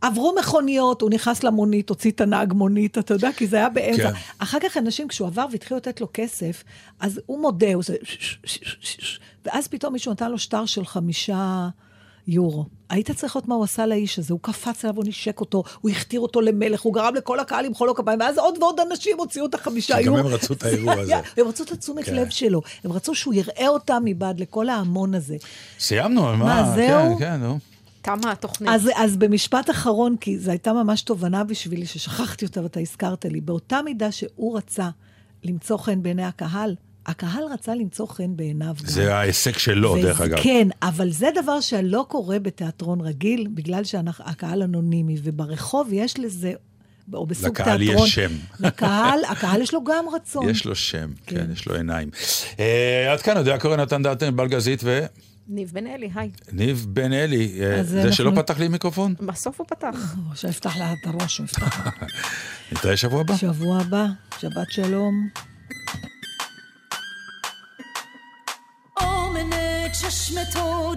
[0.00, 4.12] עברו מכוניות, הוא נכנס למונית, הוציא את הנהג מונית, אתה יודע, כי זה היה באמצע.
[4.12, 4.18] כן.
[4.38, 6.64] אחר כך אנשים, כשהוא עבר והתחילו לתת לו כסף,
[7.00, 7.92] אז הוא מודה, הוא עושה...
[9.44, 11.68] ואז פתאום מישהו נתן לו שטר של חמישה
[12.28, 12.64] יורו.
[12.90, 15.90] היית צריך לראות מה הוא עשה לאיש הזה, הוא קפץ עליו, הוא נשק אותו, הוא
[15.90, 19.46] הכתיר אותו למלך, הוא גרם לכל הקהל למחוא לו כפיים, ואז עוד ועוד אנשים הוציאו
[19.46, 20.18] את החמישה יורו.
[20.18, 21.14] שגם הם רצו את האירוע הזה.
[21.36, 22.14] הם רצו את התשומת כן.
[22.14, 25.36] לב שלו, הם רצו שהוא יראה אותם מבעד לכל ההמון הזה.
[25.78, 26.36] סיימנו, מה?
[26.36, 27.18] מה, זהו?
[27.18, 27.58] כן, כן, נו.
[28.02, 28.70] תמה התוכנית.
[28.70, 33.40] אז, אז במשפט אחרון, כי זו הייתה ממש תובנה בשבילי, ששכחתי אותה ואתה הזכרת לי,
[33.40, 34.88] באותה מידה שהוא רצה
[35.44, 36.74] למצוא חן בעיני הקהל,
[37.06, 38.74] הקהל רצה למצוא חן בעיניו.
[38.78, 39.10] זה גם.
[39.10, 40.38] ההישג שלו, וזה, דרך אגב.
[40.42, 46.52] כן, אבל זה דבר שלא קורה בתיאטרון רגיל, בגלל שהקהל אנונימי, וברחוב יש לזה
[47.12, 47.96] או בסוג לקהל תיאטרון.
[47.96, 48.30] לקהל יש שם.
[48.60, 50.48] לקהל, הקהל יש לו גם רצון.
[50.48, 52.10] יש לו שם, כן, כן יש לו עיניים.
[52.56, 52.60] Uh,
[53.10, 55.06] עד כאן, יודע קורא נתן דעתן, בלגזית ו...
[55.47, 56.31] ניב בן אלי, היי.
[56.51, 58.13] ניב בן אלי, אה, זה אנחנו...
[58.13, 59.15] שלא פתח לי מיקרופון?
[59.19, 60.15] בסוף הוא פתח.
[60.35, 61.87] שיפתח לה את הראש, הוא יפתח.
[62.71, 63.35] נתראה שבוע הבא.
[63.35, 64.05] שבוע הבא,
[64.39, 65.29] שבת שלום.
[69.93, 70.35] چشم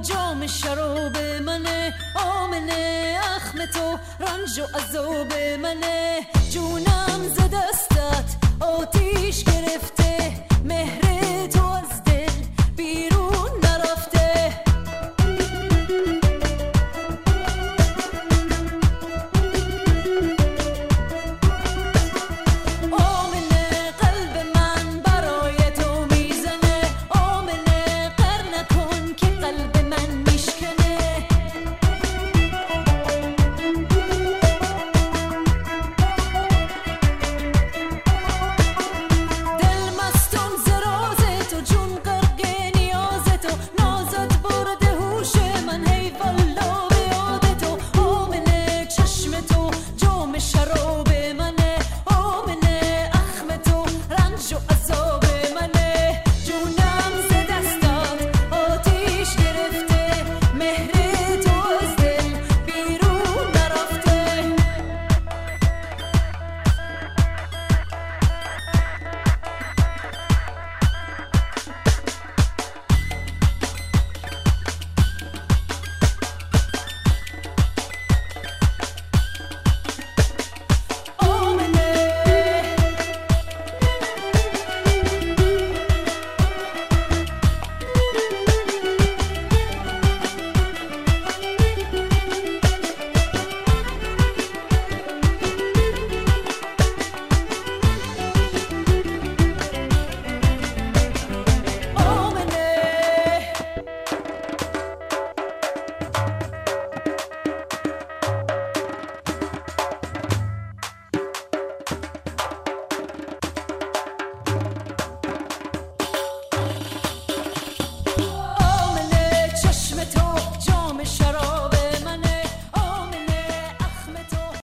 [0.03, 9.45] جام شراب منه آمنه اخم تو رنج و عذاب منه جونم ز دستت آتیش